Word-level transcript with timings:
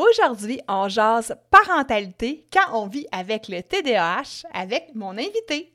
Aujourd'hui, 0.00 0.62
on 0.66 0.88
jase 0.88 1.36
parentalité 1.50 2.46
quand 2.50 2.72
on 2.72 2.86
vit 2.86 3.06
avec 3.12 3.48
le 3.48 3.60
TDAH 3.60 4.48
avec 4.54 4.94
mon 4.94 5.10
invité. 5.10 5.74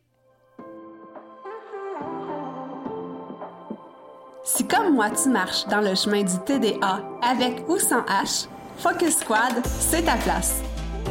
Si 4.43 4.67
comme 4.67 4.95
moi 4.95 5.11
tu 5.11 5.29
marches 5.29 5.67
dans 5.67 5.81
le 5.81 5.93
chemin 5.93 6.23
du 6.23 6.39
TDA 6.43 7.03
avec 7.21 7.69
ou 7.69 7.77
sans 7.77 8.01
H, 8.01 8.47
Focus 8.79 9.19
Squad, 9.19 9.63
c'est 9.63 10.05
ta 10.05 10.15
place. 10.15 10.59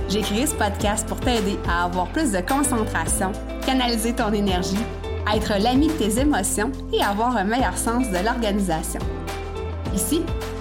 J'ai 0.08 0.22
créé 0.22 0.46
ce 0.46 0.54
podcast 0.56 1.06
pour 1.06 1.20
t'aider 1.20 1.56
à 1.68 1.84
avoir 1.84 2.08
plus 2.08 2.32
de 2.32 2.40
concentration, 2.40 3.30
canaliser 3.64 4.12
ton 4.12 4.32
énergie, 4.32 4.84
être 5.32 5.62
l'ami 5.62 5.86
de 5.86 5.92
tes 5.92 6.18
émotions 6.18 6.72
et 6.92 7.00
avoir 7.00 7.36
un 7.36 7.44
meilleur 7.44 7.78
sens 7.78 8.10
de 8.10 8.24
l'organisation. 8.24 9.00
Ici, 9.94 10.24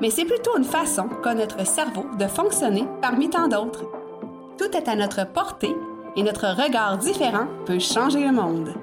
mais 0.00 0.10
c'est 0.10 0.24
plutôt 0.24 0.56
une 0.56 0.64
façon 0.64 1.08
qu'a 1.22 1.34
notre 1.34 1.66
cerveau 1.66 2.06
de 2.18 2.26
fonctionner 2.26 2.84
parmi 3.00 3.30
tant 3.30 3.48
d'autres. 3.48 3.84
Tout 4.58 4.76
est 4.76 4.88
à 4.88 4.94
notre 4.94 5.26
portée 5.26 5.74
et 6.16 6.22
notre 6.22 6.46
regard 6.48 6.98
différent 6.98 7.46
peut 7.66 7.78
changer 7.78 8.20
le 8.20 8.32
monde. 8.32 8.74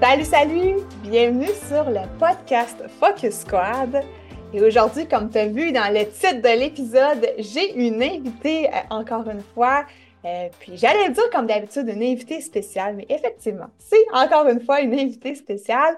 Salut, 0.00 0.24
salut! 0.24 0.76
Bienvenue 1.02 1.50
sur 1.68 1.90
le 1.90 2.06
podcast 2.20 2.84
Focus 3.00 3.40
Squad. 3.40 4.04
Et 4.54 4.62
aujourd'hui, 4.62 5.06
comme 5.06 5.28
tu 5.28 5.38
as 5.38 5.46
vu 5.46 5.72
dans 5.72 5.92
le 5.92 6.04
titre 6.06 6.40
de 6.40 6.58
l'épisode, 6.58 7.28
j'ai 7.38 7.74
une 7.74 8.02
invitée, 8.02 8.68
euh, 8.68 8.78
encore 8.90 9.28
une 9.28 9.42
fois, 9.54 9.84
euh, 10.28 10.48
puis 10.60 10.76
j'allais 10.76 11.10
dire 11.10 11.30
comme 11.30 11.46
d'habitude 11.46 11.88
une 11.88 12.02
invitée 12.02 12.40
spéciale, 12.40 12.96
mais 12.96 13.06
effectivement, 13.08 13.68
c'est 13.78 14.04
encore 14.12 14.46
une 14.48 14.60
fois 14.60 14.80
une 14.80 14.92
invitée 14.92 15.34
spéciale. 15.34 15.96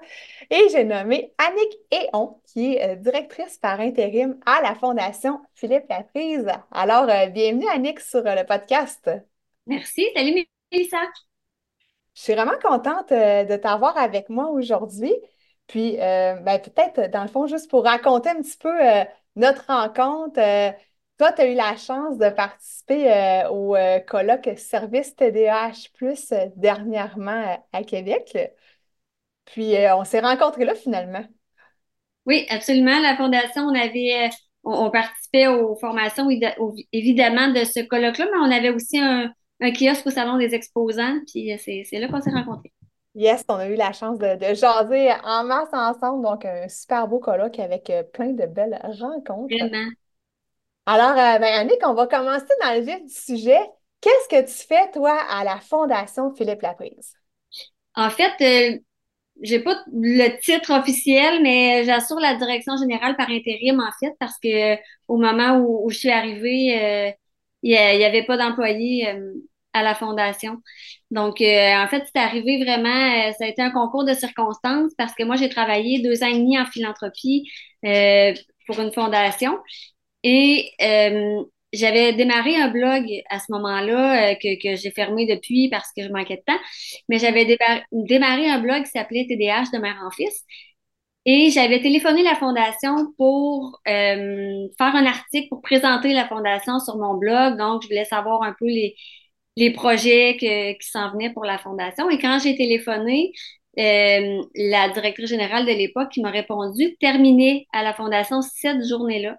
Et 0.49 0.69
j'ai 0.71 0.83
nommé 0.83 1.33
Annick 1.37 1.77
Eon, 1.91 2.39
qui 2.45 2.75
est 2.75 2.91
euh, 2.91 2.95
directrice 2.95 3.57
par 3.57 3.79
intérim 3.79 4.39
à 4.45 4.61
la 4.61 4.75
Fondation 4.75 5.41
Philippe 5.55 5.89
Laprise. 5.89 6.47
Alors, 6.71 7.09
euh, 7.09 7.27
bienvenue 7.27 7.67
Annick 7.69 7.99
sur 7.99 8.23
le 8.23 8.45
podcast. 8.45 9.09
Merci. 9.67 10.07
Salut 10.15 10.45
Mélissa. 10.71 10.99
Je 12.13 12.21
suis 12.21 12.33
vraiment 12.33 12.59
contente 12.61 13.09
de 13.09 13.55
t'avoir 13.55 13.97
avec 13.97 14.29
moi 14.29 14.49
aujourd'hui. 14.49 15.13
Puis, 15.67 15.95
ben, 15.95 16.59
peut-être, 16.59 17.09
dans 17.09 17.21
le 17.21 17.29
fond, 17.29 17.47
juste 17.47 17.69
pour 17.69 17.85
raconter 17.85 18.29
un 18.29 18.41
petit 18.41 18.57
peu 18.57 18.73
notre 19.37 19.65
rencontre, 19.67 20.41
toi, 21.21 21.31
tu 21.33 21.41
as 21.43 21.51
eu 21.51 21.53
la 21.53 21.77
chance 21.77 22.17
de 22.17 22.29
participer 22.29 23.11
euh, 23.11 23.49
au 23.51 23.75
euh, 23.75 23.99
colloque 23.99 24.49
Service 24.57 25.15
TDAH 25.15 25.89
Plus 25.93 26.31
euh, 26.31 26.47
dernièrement 26.55 27.63
à 27.71 27.83
Québec. 27.83 28.35
Puis 29.45 29.75
on 29.95 30.03
s'est 30.03 30.21
rencontrés 30.21 30.65
là 30.65 30.73
finalement. 30.73 31.23
Oui, 32.25 32.47
absolument. 32.49 32.99
La 32.99 33.15
Fondation, 33.17 33.65
on 33.65 33.75
avait 33.75 34.31
on, 34.63 34.89
participait 34.89 35.45
aux 35.45 35.75
formations 35.75 36.27
évidemment 36.91 37.49
de 37.49 37.65
ce 37.65 37.85
colloque-là, 37.85 38.25
mais 38.25 38.39
on 38.39 38.51
avait 38.51 38.71
aussi 38.71 38.97
un, 38.97 39.31
kiosque 39.59 40.07
au 40.07 40.09
Salon 40.09 40.37
des 40.37 40.55
exposants, 40.55 41.19
puis 41.27 41.51
c'est 41.59 41.99
là 41.99 42.07
qu'on 42.07 42.21
s'est 42.21 42.31
rencontrés. 42.31 42.71
Yes, 43.13 43.43
on 43.47 43.55
a 43.55 43.67
eu 43.67 43.75
la 43.75 43.91
chance 43.91 44.17
de, 44.17 44.37
de, 44.37 44.55
jaser 44.55 45.11
en 45.23 45.43
masse 45.43 45.73
ensemble, 45.73 46.23
donc 46.23 46.45
un 46.45 46.67
super 46.67 47.07
beau 47.07 47.19
colloque 47.19 47.59
avec 47.59 47.91
plein 48.13 48.31
de 48.31 48.45
belles 48.47 48.79
rencontres. 48.83 49.53
Vraiment. 49.55 49.89
Alors, 50.85 51.11
euh, 51.11 51.39
ben, 51.39 51.43
Annick, 51.43 51.77
on 51.85 51.93
va 51.93 52.07
commencer 52.07 52.45
dans 52.61 52.73
le 52.73 52.81
vif 52.81 53.03
du 53.03 53.13
sujet. 53.13 53.59
Qu'est-ce 54.01 54.27
que 54.29 54.47
tu 54.47 54.67
fais, 54.67 54.89
toi, 54.91 55.15
à 55.29 55.43
la 55.43 55.59
Fondation 55.59 56.33
Philippe 56.35 56.61
Laprise? 56.61 57.13
En 57.95 58.09
fait, 58.09 58.33
euh, 58.41 58.79
j'ai 59.41 59.59
pas 59.59 59.75
le 59.93 60.39
titre 60.41 60.71
officiel, 60.73 61.41
mais 61.43 61.83
j'assure 61.85 62.19
la 62.19 62.35
direction 62.35 62.77
générale 62.77 63.15
par 63.15 63.29
intérim, 63.29 63.79
en 63.79 63.91
fait, 63.99 64.13
parce 64.19 64.37
que 64.43 64.75
au 65.07 65.17
moment 65.17 65.59
où, 65.59 65.89
je 65.89 65.97
suis 65.97 66.11
arrivée, 66.11 66.79
euh, 67.09 67.11
il 67.63 67.71
n'y 67.71 68.05
avait 68.05 68.25
pas 68.25 68.37
d'employés 68.37 69.07
à 69.73 69.83
la 69.83 69.93
Fondation. 69.95 70.57
Donc, 71.11 71.41
en 71.41 71.87
fait, 71.89 72.03
c'est 72.13 72.19
arrivé 72.21 72.63
vraiment, 72.63 73.31
ça 73.33 73.45
a 73.45 73.47
été 73.47 73.61
un 73.61 73.71
concours 73.71 74.03
de 74.05 74.13
circonstances 74.13 74.93
parce 74.97 75.13
que 75.13 75.23
moi, 75.23 75.35
j'ai 75.35 75.49
travaillé 75.49 76.01
deux 76.01 76.23
ans 76.23 76.27
et 76.27 76.39
demi 76.39 76.59
en 76.59 76.65
philanthropie 76.65 77.47
pour 78.67 78.79
une 78.79 78.91
fondation. 78.91 79.59
Et 80.23 80.71
euh, 80.81 81.43
j'avais 81.73 82.13
démarré 82.13 82.55
un 82.55 82.69
blog 82.69 83.05
à 83.29 83.39
ce 83.39 83.51
moment-là 83.51 84.31
euh, 84.31 84.35
que, 84.35 84.61
que 84.61 84.75
j'ai 84.75 84.91
fermé 84.91 85.25
depuis 85.25 85.69
parce 85.69 85.91
que 85.95 86.03
je 86.03 86.09
manquais 86.09 86.37
de 86.37 86.43
temps, 86.45 86.59
mais 87.09 87.19
j'avais 87.19 87.45
démarré 87.91 88.49
un 88.49 88.59
blog 88.59 88.83
qui 88.83 88.91
s'appelait 88.91 89.25
TDH 89.27 89.71
de 89.73 89.79
mère 89.79 89.97
en 90.05 90.11
fils. 90.11 90.43
Et 91.25 91.51
j'avais 91.51 91.81
téléphoné 91.81 92.23
la 92.23 92.35
fondation 92.35 93.13
pour 93.17 93.79
euh, 93.87 94.67
faire 94.77 94.95
un 94.95 95.05
article 95.05 95.49
pour 95.49 95.61
présenter 95.61 96.13
la 96.13 96.27
fondation 96.27 96.79
sur 96.79 96.97
mon 96.97 97.15
blog. 97.15 97.57
Donc, 97.57 97.83
je 97.83 97.87
voulais 97.89 98.05
savoir 98.05 98.41
un 98.43 98.55
peu 98.57 98.65
les, 98.65 98.95
les 99.57 99.71
projets 99.71 100.37
que, 100.39 100.73
qui 100.73 100.89
s'en 100.89 101.11
venaient 101.11 101.33
pour 101.33 101.45
la 101.45 101.59
fondation. 101.59 102.09
Et 102.09 102.19
quand 102.19 102.39
j'ai 102.43 102.55
téléphoné, 102.57 103.33
la 103.77 104.89
directrice 104.89 105.29
générale 105.29 105.65
de 105.65 105.71
l'époque 105.71 106.09
qui 106.11 106.21
m'a 106.21 106.31
répondu 106.31 106.95
terminait 106.99 107.67
à 107.73 107.83
la 107.83 107.93
fondation 107.93 108.41
cette 108.41 108.85
journée-là. 108.87 109.37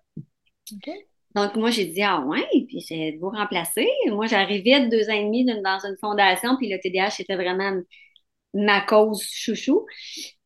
Donc, 1.34 1.56
moi, 1.56 1.70
j'ai 1.70 1.86
dit, 1.86 2.02
ah 2.02 2.20
ouais, 2.20 2.46
puis 2.68 2.84
j'ai 2.86 3.16
vous 3.16 3.30
remplacer. 3.30 3.88
Moi, 4.08 4.26
j'arrivais 4.26 4.80
de 4.80 4.88
deux 4.88 5.08
ans 5.08 5.14
et 5.14 5.24
demi 5.24 5.44
dans 5.44 5.78
une 5.84 5.96
fondation, 6.00 6.56
puis 6.56 6.68
le 6.68 6.78
TDAH 6.78 7.20
était 7.20 7.36
vraiment 7.36 7.80
ma 8.54 8.82
cause 8.82 9.22
chouchou. 9.22 9.86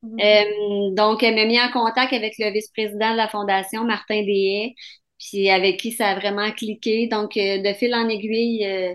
Mhm. 0.02 0.20
Euh, 0.20 0.94
donc, 0.94 1.22
elle 1.22 1.34
m'a 1.34 1.44
mis 1.44 1.60
en 1.60 1.70
contact 1.72 2.12
avec 2.12 2.34
le 2.38 2.50
vice-président 2.52 3.12
de 3.12 3.16
la 3.16 3.28
fondation, 3.28 3.84
Martin 3.84 4.20
Deshaies, 4.22 4.74
puis 5.18 5.50
avec 5.50 5.78
qui 5.80 5.92
ça 5.92 6.08
a 6.10 6.14
vraiment 6.14 6.50
cliqué. 6.52 7.08
Donc, 7.08 7.36
euh, 7.36 7.58
de 7.58 7.72
fil 7.74 7.94
en 7.94 8.08
aiguille, 8.08 8.64
euh, 8.64 8.94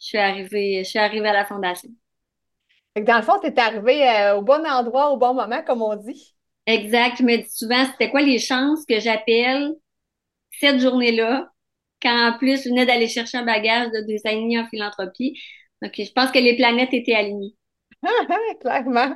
je 0.00 0.06
suis 0.06 0.18
arrivée, 0.18 0.84
je 0.84 0.88
suis 0.88 0.98
arrivée 0.98 1.28
à 1.28 1.32
la 1.32 1.44
fondation. 1.44 1.90
dans 2.96 3.16
le 3.16 3.22
fond, 3.22 3.38
tu 3.42 3.48
es 3.48 3.58
arrivée 3.58 4.32
au 4.36 4.42
bon 4.42 4.64
endroit, 4.66 5.10
au 5.10 5.16
bon 5.16 5.34
moment, 5.34 5.62
comme 5.66 5.82
on 5.82 5.96
dit. 5.96 6.34
Exact. 6.66 7.16
Je 7.18 7.24
me 7.24 7.36
dis 7.36 7.50
souvent, 7.50 7.84
c'était 7.86 8.10
quoi 8.10 8.22
les 8.22 8.38
chances 8.38 8.84
que 8.86 9.00
j'appelle 9.00 9.74
cette 10.58 10.80
journée-là, 10.80 11.50
quand 12.02 12.28
en 12.28 12.38
plus 12.38 12.64
je 12.64 12.68
venais 12.68 12.86
d'aller 12.86 13.08
chercher 13.08 13.38
un 13.38 13.44
bagage 13.44 13.88
de 13.88 14.06
deux 14.06 14.28
années 14.28 14.58
en 14.58 14.66
philanthropie. 14.66 15.38
Donc, 15.82 15.92
je 15.96 16.12
pense 16.12 16.30
que 16.30 16.38
les 16.38 16.56
planètes 16.56 16.92
étaient 16.92 17.14
alignées. 17.14 17.54
Clairement. 18.60 19.14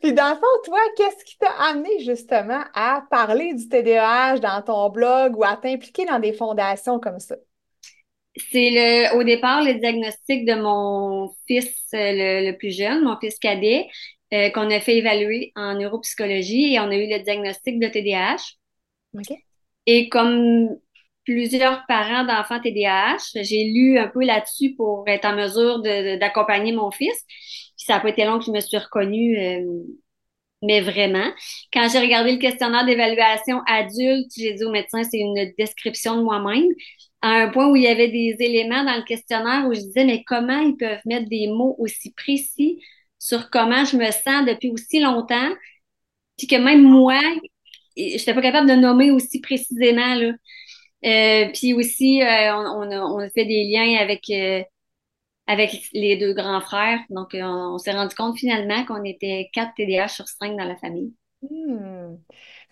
Puis 0.00 0.12
dans 0.12 0.30
le 0.30 0.34
fond, 0.34 0.62
toi, 0.64 0.80
qu'est-ce 0.96 1.24
qui 1.24 1.38
t'a 1.38 1.50
amené 1.50 2.00
justement 2.00 2.62
à 2.74 3.04
parler 3.10 3.54
du 3.54 3.68
TDAH 3.68 4.38
dans 4.38 4.62
ton 4.62 4.90
blog 4.90 5.36
ou 5.36 5.44
à 5.44 5.56
t'impliquer 5.56 6.04
dans 6.04 6.18
des 6.18 6.32
fondations 6.32 6.98
comme 6.98 7.20
ça? 7.20 7.36
C'est 8.50 8.70
le, 8.70 9.16
au 9.18 9.24
départ 9.24 9.62
le 9.62 9.74
diagnostic 9.74 10.46
de 10.46 10.54
mon 10.54 11.34
fils 11.46 11.68
euh, 11.94 12.46
le, 12.50 12.56
plus 12.56 12.76
jeune, 12.76 13.04
mon 13.04 13.18
fils 13.18 13.38
cadet, 13.38 13.88
euh, 14.32 14.48
qu'on 14.50 14.70
a 14.70 14.80
fait 14.80 14.96
évaluer 14.96 15.52
en 15.54 15.74
neuropsychologie 15.74 16.74
et 16.74 16.80
on 16.80 16.88
a 16.88 16.96
eu 16.96 17.08
le 17.08 17.22
diagnostic 17.22 17.78
de 17.78 17.88
TDAH. 17.88 18.56
OK. 19.14 19.36
Et 19.86 20.08
comme 20.08 20.68
plusieurs 21.24 21.84
parents 21.86 22.24
d'enfants 22.24 22.60
TDAH, 22.60 23.42
j'ai 23.42 23.64
lu 23.64 23.98
un 23.98 24.08
peu 24.08 24.24
là-dessus 24.24 24.74
pour 24.74 25.04
être 25.06 25.24
en 25.24 25.36
mesure 25.36 25.80
d'accompagner 25.82 26.72
mon 26.72 26.90
fils. 26.90 27.24
Puis 27.76 27.86
ça 27.86 27.94
n'a 27.94 28.00
pas 28.00 28.10
été 28.10 28.24
long 28.24 28.38
que 28.38 28.44
je 28.44 28.50
me 28.50 28.60
suis 28.60 28.78
reconnue, 28.78 29.38
euh, 29.38 29.60
mais 30.62 30.80
vraiment. 30.80 31.30
Quand 31.72 31.88
j'ai 31.90 31.98
regardé 31.98 32.32
le 32.32 32.38
questionnaire 32.38 32.86
d'évaluation 32.86 33.60
adulte, 33.66 34.30
j'ai 34.36 34.54
dit 34.54 34.64
au 34.64 34.70
médecin, 34.70 35.02
c'est 35.04 35.18
une 35.18 35.52
description 35.58 36.16
de 36.16 36.22
moi-même. 36.22 36.66
À 37.20 37.42
un 37.42 37.48
point 37.50 37.68
où 37.70 37.76
il 37.76 37.82
y 37.82 37.88
avait 37.88 38.08
des 38.08 38.36
éléments 38.40 38.84
dans 38.84 38.96
le 38.96 39.04
questionnaire 39.04 39.66
où 39.68 39.74
je 39.74 39.80
disais, 39.80 40.04
mais 40.04 40.24
comment 40.24 40.58
ils 40.60 40.76
peuvent 40.76 41.00
mettre 41.04 41.28
des 41.28 41.46
mots 41.48 41.76
aussi 41.78 42.12
précis 42.14 42.80
sur 43.18 43.50
comment 43.50 43.84
je 43.84 43.96
me 43.96 44.10
sens 44.10 44.44
depuis 44.46 44.70
aussi 44.70 44.98
longtemps, 45.00 45.50
puis 46.36 46.46
que 46.48 46.56
même 46.56 46.82
moi, 46.82 47.20
je 47.96 48.02
n'étais 48.12 48.34
pas 48.34 48.42
capable 48.42 48.68
de 48.68 48.74
nommer 48.74 49.10
aussi 49.10 49.40
précisément. 49.40 50.14
Là. 50.14 50.32
Euh, 51.04 51.50
puis 51.52 51.74
aussi, 51.74 52.22
euh, 52.22 52.54
on, 52.54 53.18
a, 53.18 53.30
fait 53.30 53.44
des 53.44 53.64
liens 53.64 53.96
avec, 53.98 54.30
euh, 54.30 54.62
avec 55.46 55.88
les 55.92 56.16
deux 56.16 56.32
grands 56.32 56.60
frères. 56.60 57.00
Donc, 57.10 57.30
on, 57.34 57.78
s'est 57.78 57.92
rendu 57.92 58.14
compte 58.14 58.38
finalement 58.38 58.84
qu'on 58.84 59.04
était 59.04 59.50
quatre 59.52 59.74
TDAH 59.76 60.08
sur 60.08 60.28
cinq 60.28 60.56
dans 60.56 60.64
la 60.64 60.76
famille. 60.76 61.12
Hmm. 61.42 62.16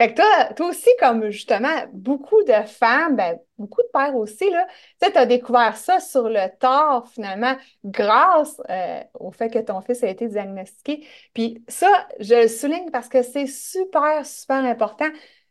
Fait 0.00 0.14
que 0.14 0.22
toi, 0.22 0.54
toi 0.54 0.68
aussi, 0.68 0.88
comme 0.98 1.28
justement 1.28 1.84
beaucoup 1.92 2.42
de 2.44 2.54
femmes, 2.66 3.16
ben, 3.16 3.38
beaucoup 3.58 3.82
de 3.82 3.88
pères 3.92 4.16
aussi, 4.16 4.48
là, 4.48 4.66
tu 5.02 5.18
as 5.18 5.26
découvert 5.26 5.76
ça 5.76 6.00
sur 6.00 6.30
le 6.30 6.48
tard, 6.58 7.06
finalement, 7.08 7.54
grâce 7.84 8.62
euh, 8.70 9.02
au 9.18 9.30
fait 9.30 9.50
que 9.50 9.58
ton 9.58 9.82
fils 9.82 10.02
a 10.02 10.08
été 10.08 10.26
diagnostiqué. 10.26 11.06
Puis 11.34 11.62
ça, 11.68 12.08
je 12.18 12.34
le 12.34 12.48
souligne 12.48 12.90
parce 12.90 13.08
que 13.10 13.22
c'est 13.22 13.46
super, 13.46 14.24
super 14.24 14.64
important. 14.64 15.04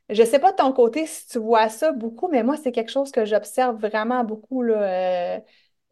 Je 0.09 0.23
sais 0.23 0.39
pas 0.39 0.51
de 0.51 0.57
ton 0.57 0.73
côté 0.73 1.05
si 1.05 1.27
tu 1.27 1.37
vois 1.37 1.69
ça 1.69 1.91
beaucoup, 1.91 2.27
mais 2.29 2.41
moi, 2.41 2.57
c'est 2.57 2.71
quelque 2.71 2.91
chose 2.91 3.11
que 3.11 3.25
j'observe 3.25 3.79
vraiment 3.79 4.23
beaucoup, 4.23 4.63
là, 4.63 5.35
euh, 5.37 5.39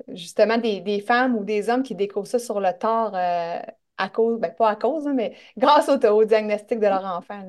justement, 0.09 0.57
des, 0.57 0.81
des, 0.81 0.99
femmes 1.01 1.35
ou 1.35 1.43
des 1.43 1.69
hommes 1.69 1.83
qui 1.83 1.93
découvrent 1.93 2.25
ça 2.27 2.39
sur 2.39 2.59
le 2.59 2.73
tard. 2.73 3.13
Euh, 3.13 3.59
à 3.97 4.09
cause, 4.09 4.39
ben 4.39 4.51
pas 4.53 4.69
à 4.69 4.75
cause, 4.75 5.07
hein, 5.07 5.13
mais 5.13 5.35
grâce 5.57 5.89
au, 5.89 6.25
diagnostic 6.25 6.79
de 6.79 6.85
leur 6.85 7.05
enfant. 7.05 7.43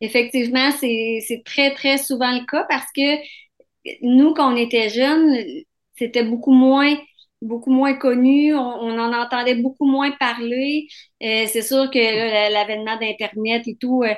Effectivement, 0.00 0.70
c'est 0.72 1.42
très, 1.44 1.74
très 1.74 1.98
souvent 1.98 2.32
le 2.32 2.44
cas 2.46 2.64
parce 2.68 2.86
que 2.94 3.16
nous, 4.02 4.34
quand 4.34 4.52
on 4.52 4.56
était 4.56 4.88
jeunes, 4.90 5.36
c'était 5.96 6.24
beaucoup 6.24 6.52
moins 6.52 6.96
beaucoup 7.42 7.70
moins 7.70 7.94
connu, 7.94 8.54
on, 8.54 8.98
en 8.98 9.12
entendait 9.12 9.54
beaucoup 9.56 9.86
moins 9.86 10.10
parler. 10.12 10.88
Euh, 11.22 11.44
c'est 11.46 11.62
sûr 11.62 11.90
que 11.90 11.98
l'avènement 12.52 12.96
d'Internet 12.98 13.68
et 13.68 13.76
tout 13.76 14.02
euh, 14.02 14.14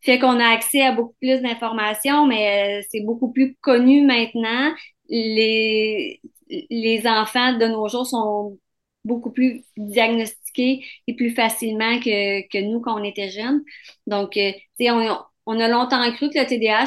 fait 0.00 0.18
qu'on 0.18 0.40
a 0.40 0.48
accès 0.48 0.82
à 0.82 0.92
beaucoup 0.92 1.14
plus 1.20 1.40
d'informations, 1.42 2.26
mais 2.26 2.80
euh, 2.80 2.86
c'est 2.90 3.02
beaucoup 3.02 3.32
plus 3.32 3.56
connu 3.60 4.02
maintenant. 4.06 4.72
Les, 5.08 6.20
les 6.48 7.06
enfants 7.06 7.56
de 7.58 7.66
nos 7.66 7.88
jours 7.88 8.06
sont 8.06 8.58
beaucoup 9.04 9.30
plus 9.32 9.64
diagnostiqués 9.76 10.37
et 10.56 11.14
plus 11.16 11.30
facilement 11.30 11.98
que, 12.00 12.48
que 12.48 12.58
nous 12.58 12.80
quand 12.80 13.00
on 13.00 13.04
était 13.04 13.30
jeunes. 13.30 13.62
Donc, 14.06 14.36
euh, 14.36 14.52
on, 14.80 15.18
on 15.46 15.60
a 15.60 15.68
longtemps 15.68 16.10
cru 16.12 16.30
que 16.30 16.38
le 16.38 16.46
TDAH, 16.46 16.86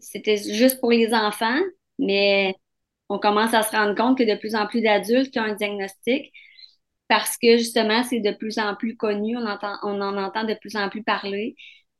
c'était 0.00 0.36
juste 0.36 0.80
pour 0.80 0.90
les 0.90 1.14
enfants, 1.14 1.60
mais 1.98 2.54
on 3.08 3.18
commence 3.18 3.54
à 3.54 3.62
se 3.62 3.70
rendre 3.72 3.94
compte 3.94 4.18
que 4.18 4.24
de 4.24 4.38
plus 4.38 4.54
en 4.54 4.66
plus 4.66 4.82
d'adultes 4.82 5.30
qui 5.32 5.40
ont 5.40 5.44
un 5.44 5.54
diagnostic 5.54 6.32
parce 7.08 7.38
que 7.38 7.56
justement, 7.56 8.04
c'est 8.04 8.20
de 8.20 8.32
plus 8.32 8.58
en 8.58 8.76
plus 8.76 8.96
connu, 8.96 9.36
on, 9.36 9.46
entend, 9.46 9.76
on 9.82 10.00
en 10.00 10.16
entend 10.18 10.44
de 10.44 10.54
plus 10.54 10.76
en 10.76 10.88
plus 10.90 11.02
parler. 11.02 11.56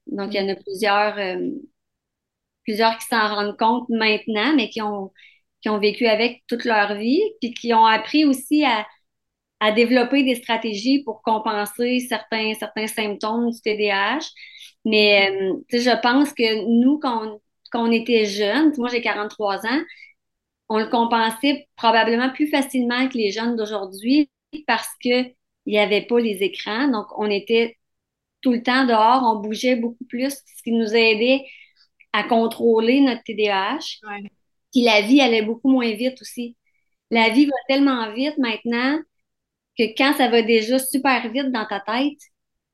Donc, 0.07 0.35
il 0.35 0.41
y 0.41 0.45
en 0.45 0.49
a 0.53 0.57
plusieurs, 0.57 1.19
euh, 1.19 1.51
plusieurs 2.65 2.99
qui 2.99 3.07
s'en 3.07 3.35
rendent 3.35 3.57
compte 3.59 3.89
maintenant, 3.89 4.55
mais 4.55 4.69
qui 4.69 4.83
ont, 4.83 5.13
qui 5.63 5.69
ont 5.71 5.79
vécu 5.79 6.07
avec 6.07 6.43
toute 6.49 6.65
leur 6.65 6.95
vie, 6.97 7.23
puis 7.41 7.53
qui 7.55 7.73
ont 7.75 7.87
appris 7.87 8.25
aussi 8.25 8.65
à, 8.65 8.87
à 9.61 9.73
développer 9.73 10.23
des 10.23 10.37
stratégies 10.37 11.03
pour 11.03 11.23
compenser 11.23 12.01
certains, 12.01 12.55
certains 12.55 12.87
symptômes 12.87 13.51
du 13.51 13.61
TDAH. 13.61 14.27
Mais 14.85 15.31
euh, 15.31 15.55
je 15.71 16.01
pense 16.01 16.33
que 16.33 16.65
nous, 16.67 16.99
quand 16.99 17.41
on, 17.75 17.91
était 17.91 18.27
jeunes, 18.27 18.73
moi 18.79 18.89
j'ai 18.89 19.03
43 19.03 19.67
ans, 19.67 19.81
on 20.69 20.79
le 20.79 20.87
compensait 20.87 21.69
probablement 21.77 22.31
plus 22.31 22.49
facilement 22.49 23.09
que 23.09 23.19
les 23.19 23.33
jeunes 23.33 23.57
d'aujourd'hui 23.57 24.31
parce 24.67 24.89
qu'il 25.01 25.35
n'y 25.67 25.79
avait 25.79 26.03
pas 26.03 26.21
les 26.21 26.43
écrans. 26.43 26.89
Donc, 26.89 27.07
on 27.19 27.29
était 27.31 27.77
tout 28.43 28.53
le 28.53 28.63
temps 28.63 28.85
dehors, 28.87 29.23
on 29.25 29.41
bougeait 29.41 29.77
beaucoup 29.77 30.05
plus, 30.05 30.31
ce 30.31 30.63
qui 30.63 30.73
nous 30.73 30.95
aidait 30.95 31.45
à 32.13 32.23
contrôler 32.25 33.01
notre 33.01 33.23
TDAH. 33.25 34.01
Puis 34.73 34.83
la 34.83 35.01
vie 35.03 35.21
allait 35.21 35.43
beaucoup 35.43 35.71
moins 35.71 35.91
vite 35.93 36.21
aussi. 36.21 36.57
La 37.11 37.31
vie 37.31 37.47
va 37.47 37.57
tellement 37.69 38.13
vite 38.13 38.39
maintenant 38.39 39.01
que 39.79 39.85
quand 39.97 40.15
ça 40.17 40.29
va 40.29 40.43
déjà 40.43 40.79
super 40.79 41.31
vite 41.31 41.53
dans 41.53 41.67
ta 41.67 41.81
tête, 41.81 42.19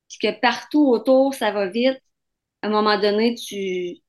puis 0.08 0.18
que 0.22 0.40
partout 0.40 0.86
autour, 0.88 1.34
ça 1.34 1.50
va 1.50 1.66
vite, 1.66 2.00
à 2.62 2.68
un 2.68 2.70
moment 2.70 2.98
donné, 2.98 3.34
tu 3.34 4.00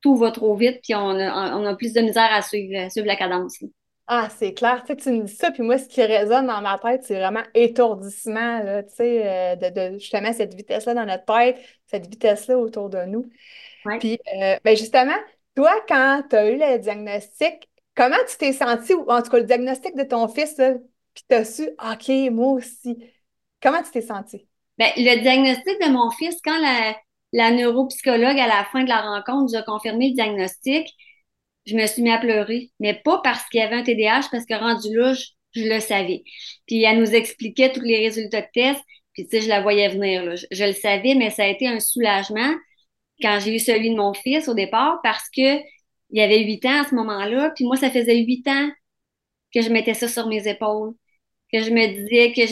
tout 0.00 0.16
va 0.16 0.30
trop 0.30 0.54
vite, 0.54 0.80
puis 0.82 0.94
on 0.94 1.18
a, 1.18 1.56
on 1.56 1.64
a 1.64 1.74
plus 1.74 1.94
de 1.94 2.00
misère 2.02 2.28
à 2.30 2.42
suivre, 2.42 2.90
suivre 2.90 3.06
la 3.06 3.16
cadence. 3.16 3.58
Ah, 4.06 4.28
c'est 4.36 4.52
clair. 4.52 4.82
Tu, 4.86 4.92
sais, 4.92 4.96
tu 4.96 5.10
me 5.10 5.22
dis 5.22 5.34
ça, 5.34 5.50
puis 5.50 5.62
moi, 5.62 5.78
ce 5.78 5.88
qui 5.88 6.02
résonne 6.02 6.46
dans 6.46 6.60
ma 6.60 6.78
tête, 6.78 7.04
c'est 7.04 7.14
vraiment 7.14 7.42
étourdissement, 7.54 8.62
là, 8.62 8.82
tu 8.82 8.94
sais, 8.96 9.22
euh, 9.26 9.56
de, 9.56 9.98
justement 9.98 10.30
cette 10.34 10.54
vitesse-là 10.54 10.92
dans 10.92 11.06
notre 11.06 11.24
tête, 11.24 11.58
cette 11.86 12.06
vitesse-là 12.06 12.58
autour 12.58 12.90
de 12.90 13.02
nous. 13.06 13.30
Puis, 13.98 14.18
euh, 14.36 14.56
ben 14.62 14.76
justement, 14.76 15.16
toi, 15.56 15.72
quand 15.88 16.22
tu 16.28 16.36
as 16.36 16.50
eu 16.50 16.58
le 16.58 16.78
diagnostic, 16.78 17.70
comment 17.94 18.16
tu 18.28 18.36
t'es 18.36 18.52
senti, 18.52 18.92
ou 18.92 19.10
en 19.10 19.22
tout 19.22 19.30
cas 19.30 19.38
le 19.38 19.44
diagnostic 19.44 19.96
de 19.96 20.02
ton 20.02 20.28
fils, 20.28 20.60
puis 21.14 21.24
tu 21.28 21.34
as 21.34 21.44
su, 21.44 21.62
OK, 21.62 22.32
moi 22.32 22.52
aussi. 22.52 22.96
Comment 23.62 23.82
tu 23.82 23.90
t'es 23.90 24.02
sentie? 24.02 24.46
Ben, 24.78 24.90
le 24.96 25.20
diagnostic 25.22 25.80
de 25.80 25.90
mon 25.90 26.10
fils, 26.10 26.36
quand 26.44 26.58
la, 26.58 26.96
la 27.32 27.50
neuropsychologue, 27.50 28.38
à 28.38 28.46
la 28.46 28.64
fin 28.72 28.84
de 28.84 28.88
la 28.88 29.00
rencontre, 29.00 29.52
nous 29.52 29.56
a 29.56 29.62
confirmé 29.62 30.08
le 30.10 30.14
diagnostic, 30.14 30.88
je 31.66 31.76
me 31.76 31.86
suis 31.86 32.02
mis 32.02 32.12
à 32.12 32.18
pleurer. 32.18 32.70
Mais 32.80 32.94
pas 32.94 33.20
parce 33.22 33.44
qu'il 33.48 33.60
y 33.60 33.62
avait 33.62 33.76
un 33.76 33.82
TDAH, 33.82 34.28
parce 34.30 34.44
que 34.46 34.54
rendu 34.54 34.94
là, 34.94 35.14
je, 35.14 35.62
le 35.62 35.80
savais. 35.80 36.22
Puis 36.66 36.82
elle 36.82 36.98
nous 37.00 37.14
expliquait 37.14 37.72
tous 37.72 37.80
les 37.80 37.98
résultats 37.98 38.42
de 38.42 38.48
test, 38.52 38.80
puis 39.12 39.24
tu 39.24 39.30
sais, 39.30 39.42
je 39.42 39.48
la 39.48 39.62
voyais 39.62 39.88
venir. 39.88 40.24
Là. 40.24 40.34
Je, 40.34 40.64
le 40.64 40.72
savais, 40.72 41.14
mais 41.14 41.30
ça 41.30 41.44
a 41.44 41.46
été 41.48 41.68
un 41.68 41.80
soulagement 41.80 42.54
quand 43.22 43.38
j'ai 43.40 43.54
eu 43.54 43.58
celui 43.60 43.90
de 43.90 43.96
mon 43.96 44.12
fils 44.14 44.48
au 44.48 44.54
départ, 44.54 45.00
parce 45.02 45.28
que 45.30 45.60
il 46.10 46.20
avait 46.20 46.44
huit 46.44 46.64
ans 46.66 46.82
à 46.82 46.84
ce 46.84 46.94
moment-là, 46.94 47.50
puis 47.54 47.64
moi, 47.64 47.76
ça 47.76 47.90
faisait 47.90 48.16
huit 48.16 48.46
ans 48.48 48.70
que 49.52 49.62
je 49.62 49.70
mettais 49.70 49.94
ça 49.94 50.08
sur 50.08 50.26
mes 50.28 50.46
épaules 50.48 50.94
que 51.54 51.62
je 51.62 51.70
me 51.70 51.86
disais 51.86 52.32
que 52.32 52.46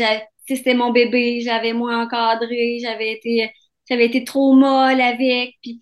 si 0.47 0.57
c'était 0.57 0.75
mon 0.75 0.93
bébé, 0.93 1.41
j'avais 1.41 1.73
moins 1.73 2.05
encadré, 2.05 2.79
j'avais 2.81 3.13
été, 3.13 3.51
j'avais 3.89 4.07
été 4.07 4.25
trop 4.25 4.55
molle 4.55 5.01
avec, 5.01 5.57
puis 5.61 5.81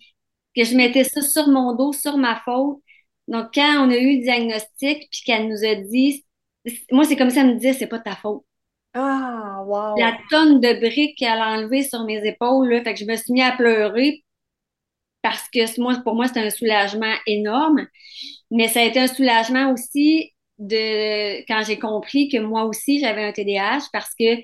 que 0.55 0.63
je 0.63 0.75
mettais 0.75 1.03
ça 1.03 1.21
sur 1.21 1.47
mon 1.47 1.75
dos, 1.75 1.93
sur 1.93 2.17
ma 2.17 2.41
faute. 2.43 2.79
Donc, 3.27 3.49
quand 3.53 3.85
on 3.85 3.91
a 3.91 3.97
eu 3.97 4.17
le 4.17 4.23
diagnostic, 4.23 5.07
puis 5.11 5.21
qu'elle 5.25 5.47
nous 5.47 5.63
a 5.63 5.75
dit, 5.75 6.25
moi, 6.91 7.05
c'est 7.05 7.15
comme 7.15 7.29
ça, 7.29 7.41
elle 7.41 7.47
me 7.47 7.53
disait, 7.55 7.73
c'est 7.73 7.87
pas 7.87 7.99
ta 7.99 8.15
faute. 8.15 8.43
Ah, 8.93 9.63
wow! 9.65 9.97
La 9.97 10.17
tonne 10.29 10.59
de 10.59 10.73
briques 10.73 11.17
qu'elle 11.17 11.39
a 11.39 11.53
enlevées 11.53 11.83
sur 11.83 12.03
mes 12.03 12.25
épaules, 12.27 12.69
là, 12.69 12.83
fait 12.83 12.93
que 12.93 12.99
je 12.99 13.05
me 13.05 13.15
suis 13.15 13.33
mis 13.33 13.41
à 13.41 13.51
pleurer 13.53 14.23
parce 15.21 15.47
que 15.49 15.79
moi, 15.79 15.95
pour 16.03 16.15
moi, 16.15 16.27
c'était 16.27 16.41
un 16.41 16.49
soulagement 16.49 17.13
énorme. 17.27 17.87
Mais 18.49 18.67
ça 18.67 18.81
a 18.81 18.83
été 18.83 18.99
un 18.99 19.07
soulagement 19.07 19.71
aussi 19.71 20.30
de 20.61 21.41
quand 21.47 21.63
j'ai 21.65 21.79
compris 21.79 22.29
que 22.29 22.37
moi 22.37 22.65
aussi 22.65 22.99
j'avais 22.99 23.23
un 23.23 23.31
TDAH 23.31 23.89
parce 23.91 24.13
que 24.13 24.37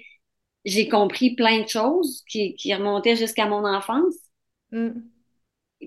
j'ai 0.66 0.90
compris 0.90 1.36
plein 1.36 1.62
de 1.62 1.68
choses 1.68 2.24
qui, 2.28 2.56
qui 2.56 2.74
remontaient 2.74 3.16
jusqu'à 3.16 3.46
mon 3.46 3.64
enfance. 3.66 4.16
Mm. 4.72 5.00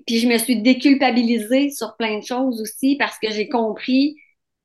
Puis 0.07 0.19
je 0.19 0.27
me 0.27 0.37
suis 0.37 0.61
déculpabilisée 0.61 1.69
sur 1.69 1.97
plein 1.97 2.19
de 2.19 2.23
choses 2.23 2.61
aussi 2.61 2.95
parce 2.95 3.19
que 3.19 3.29
j'ai 3.29 3.49
compris 3.49 4.15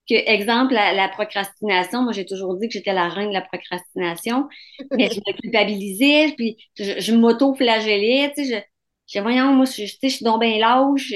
que, 0.09 0.15
exemple, 0.15 0.73
la, 0.73 1.09
procrastination, 1.09 2.03
moi 2.03 2.13
j'ai 2.13 2.25
toujours 2.25 2.55
dit 2.57 2.69
que 2.69 2.75
j'étais 2.75 2.93
la 2.93 3.09
reine 3.09 3.31
de 3.31 3.35
la 3.35 3.41
procrastination, 3.41 4.49
mais 4.93 5.11
je 5.11 5.19
me 5.19 5.41
culpabilisais, 5.41 6.33
puis 6.37 6.57
je, 6.79 7.13
m'auto-flagellais, 7.13 8.33
tu 8.37 8.45
sais, 8.45 8.65
je, 9.09 9.17
je 9.19 9.21
voyons, 9.21 9.53
moi, 9.53 9.65
je, 9.65 9.85
je 9.85 10.09
suis 10.09 10.25
donc 10.25 10.41
bien 10.41 10.59
lâche. 10.59 11.13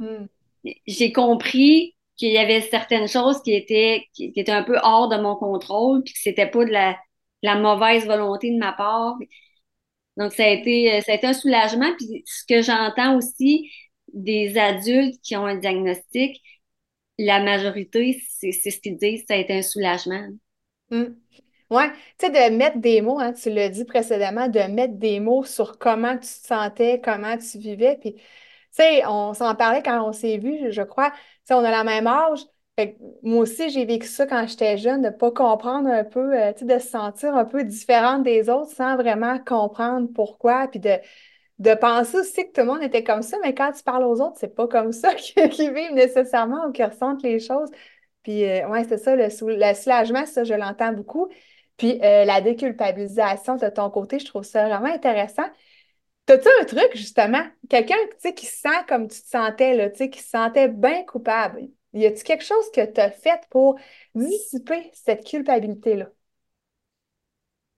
Mm. 0.00 0.26
J'ai 0.88 1.12
compris 1.12 1.94
qu'il 2.16 2.32
y 2.32 2.38
avait 2.38 2.60
certaines 2.62 3.08
choses 3.08 3.42
qui 3.42 3.54
étaient, 3.54 4.06
qui, 4.14 4.32
étaient 4.36 4.52
un 4.52 4.62
peu 4.62 4.78
hors 4.82 5.08
de 5.08 5.16
mon 5.16 5.36
contrôle, 5.36 6.02
puis 6.04 6.14
que 6.14 6.20
c'était 6.20 6.48
pas 6.50 6.64
de 6.64 6.70
la, 6.70 6.96
la 7.42 7.56
mauvaise 7.56 8.06
volonté 8.06 8.50
de 8.50 8.58
ma 8.58 8.72
part. 8.72 9.16
Donc, 10.16 10.32
ça 10.32 10.44
a 10.44 10.48
été, 10.48 11.00
ça 11.02 11.12
a 11.12 11.14
été 11.16 11.26
un 11.26 11.32
soulagement. 11.32 11.92
Puis, 11.96 12.22
ce 12.26 12.44
que 12.46 12.62
j'entends 12.62 13.16
aussi 13.16 13.70
des 14.12 14.56
adultes 14.58 15.20
qui 15.22 15.36
ont 15.36 15.46
un 15.46 15.56
diagnostic, 15.56 16.40
la 17.18 17.42
majorité, 17.42 18.20
c'est 18.38 18.52
ce 18.52 18.78
qu'ils 18.80 18.96
disent, 18.96 19.24
ça 19.28 19.34
a 19.34 19.38
été 19.38 19.54
un 19.54 19.62
soulagement. 19.62 20.28
Oui, 20.90 21.06
Ouais, 21.70 21.90
tu 22.18 22.26
sais, 22.26 22.30
de 22.30 22.54
mettre 22.54 22.78
des 22.78 23.00
mots, 23.00 23.18
hein, 23.18 23.32
tu 23.32 23.50
l'as 23.50 23.68
dit 23.70 23.84
précédemment, 23.84 24.48
de 24.48 24.60
mettre 24.60 24.94
des 24.94 25.18
mots 25.18 25.44
sur 25.44 25.78
comment 25.78 26.14
tu 26.14 26.20
te 26.28 26.46
sentais, 26.46 27.00
comment 27.02 27.36
tu 27.38 27.58
vivais. 27.58 27.96
Puis, 28.00 28.14
sais, 28.82 29.06
on 29.06 29.34
s'en 29.34 29.54
parlait 29.54 29.82
quand 29.82 30.06
on 30.06 30.12
s'est 30.12 30.38
vu, 30.38 30.72
je 30.72 30.82
crois 30.82 31.12
on 31.50 31.64
a 31.64 31.70
la 31.70 31.84
même 31.84 32.06
âge. 32.06 32.40
moi 33.22 33.42
aussi, 33.42 33.70
j'ai 33.70 33.84
vécu 33.84 34.06
ça 34.06 34.26
quand 34.26 34.46
j'étais 34.46 34.78
jeune, 34.78 35.02
de 35.02 35.08
ne 35.08 35.12
pas 35.12 35.30
comprendre 35.30 35.88
un 35.88 36.04
peu, 36.04 36.34
euh, 36.38 36.52
de 36.52 36.78
se 36.78 36.88
sentir 36.88 37.36
un 37.36 37.44
peu 37.44 37.64
différente 37.64 38.22
des 38.22 38.48
autres 38.48 38.70
sans 38.72 38.96
vraiment 38.96 39.38
comprendre 39.38 40.08
pourquoi, 40.14 40.68
puis 40.68 40.80
de, 40.80 40.98
de 41.58 41.74
penser 41.74 42.18
aussi 42.18 42.46
que 42.48 42.52
tout 42.52 42.60
le 42.62 42.66
monde 42.66 42.82
était 42.82 43.04
comme 43.04 43.22
ça, 43.22 43.36
mais 43.42 43.54
quand 43.54 43.72
tu 43.72 43.82
parles 43.82 44.04
aux 44.04 44.20
autres, 44.20 44.36
c'est 44.38 44.54
pas 44.54 44.68
comme 44.68 44.92
ça 44.92 45.14
qu'ils 45.16 45.72
vivent 45.72 45.94
nécessairement 45.94 46.66
ou 46.66 46.72
qu'ils 46.72 46.86
ressentent 46.86 47.22
les 47.22 47.38
choses. 47.40 47.70
Puis, 48.22 48.44
euh, 48.44 48.68
ouais, 48.68 48.84
c'est 48.84 48.98
ça, 48.98 49.16
le, 49.16 49.30
soulagement, 49.30 50.26
ça, 50.26 50.44
je 50.44 50.54
l'entends 50.54 50.92
beaucoup. 50.92 51.28
Puis, 51.76 52.00
euh, 52.02 52.24
la 52.24 52.40
déculpabilisation 52.40 53.56
de 53.56 53.68
ton 53.68 53.90
côté, 53.90 54.18
je 54.18 54.26
trouve 54.26 54.44
ça 54.44 54.66
vraiment 54.68 54.92
intéressant. 54.92 55.44
T'as-tu 56.26 56.48
un 56.60 56.64
truc, 56.64 56.90
justement? 56.94 57.44
Quelqu'un 57.68 57.96
qui 58.34 58.46
se 58.46 58.56
sent 58.56 58.84
comme 58.88 59.08
tu 59.08 59.20
te 59.20 59.28
sentais, 59.28 59.74
là, 59.76 59.90
qui 59.90 60.20
se 60.20 60.28
sentait 60.28 60.68
bien 60.68 61.04
coupable? 61.04 61.68
Y 61.92 62.06
a-t-il 62.06 62.24
quelque 62.24 62.44
chose 62.44 62.70
que 62.74 62.84
tu 62.84 63.00
as 63.00 63.10
fait 63.10 63.40
pour 63.50 63.78
dissiper 64.14 64.90
cette 64.94 65.24
culpabilité-là? 65.26 66.06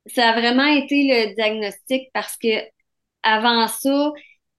Ça 0.06 0.28
a 0.30 0.40
vraiment 0.40 0.66
été 0.66 1.08
le 1.08 1.34
diagnostic 1.34 2.10
parce 2.12 2.36
que 2.36 2.48
avant 3.22 3.66
ça, 3.68 4.12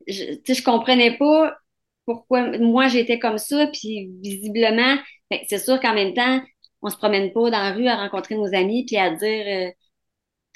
je, 0.08 0.24
je 0.46 0.64
comprenais 0.64 1.18
pas 1.18 1.58
pourquoi 2.06 2.58
moi 2.60 2.88
j'étais 2.90 3.20
comme 3.20 3.38
ça, 3.38 3.68
puis 3.68 4.10
visiblement, 4.22 4.98
ben, 5.32 5.40
c'est 5.50 5.60
sûr 5.60 5.80
qu'en 5.80 5.94
même 5.94 6.14
temps, 6.14 6.42
on 6.82 6.90
se 6.90 6.98
promène 6.98 7.32
pas 7.34 7.50
dans 7.50 7.60
la 7.64 7.72
rue 7.74 7.88
à 7.88 7.96
rencontrer 7.98 8.36
nos 8.36 8.54
amis 8.54 8.86
puis 8.86 8.98
à 8.98 9.12
dire 9.12 9.70
euh, 9.70 9.72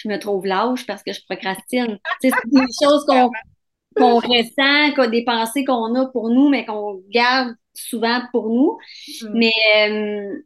je 0.04 0.10
me 0.10 0.18
trouve 0.18 0.46
lâche 0.46 0.86
parce 0.86 1.04
que 1.04 1.14
je 1.14 1.22
procrastine. 1.26 2.00
c'est 2.22 2.32
des 2.46 2.66
choses 2.82 3.06
qu'on 3.06 3.30
qu'on 3.98 4.20
ressent, 4.20 5.10
des 5.10 5.26
pensées 5.26 5.66
qu'on 5.66 5.96
a 5.96 6.06
pour 6.12 6.30
nous, 6.30 6.48
mais 6.50 6.66
qu'on 6.66 7.04
garde 7.10 7.54
souvent 7.74 8.22
pour 8.32 8.50
nous. 8.50 8.78
Mm. 9.22 9.38
Mais 9.38 9.52
euh, 9.78 10.44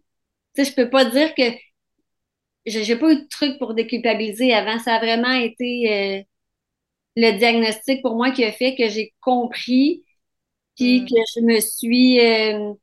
tu 0.56 0.64
sais, 0.64 0.72
je 0.72 0.76
peux 0.76 0.90
pas 0.90 1.06
dire 1.06 1.34
que 1.36 1.44
j'ai 2.66 2.96
pas 2.96 3.12
eu 3.12 3.22
de 3.22 3.28
truc 3.28 3.60
pour 3.60 3.76
déculpabiliser 3.76 4.54
avant. 4.54 4.80
Ça 4.80 4.96
a 4.96 5.00
vraiment 5.00 5.34
été 5.34 5.92
euh, 5.92 6.24
le 7.16 7.38
diagnostic 7.38 8.02
pour 8.02 8.16
moi 8.16 8.32
qui 8.32 8.44
a 8.44 8.52
fait 8.52 8.76
que 8.76 8.90
j'ai 8.90 9.14
compris 9.22 10.04
puis 10.76 11.02
mm. 11.02 11.06
que 11.06 11.16
je 11.36 11.42
me 11.42 11.60
suis 11.60 12.20
euh, 12.20 12.74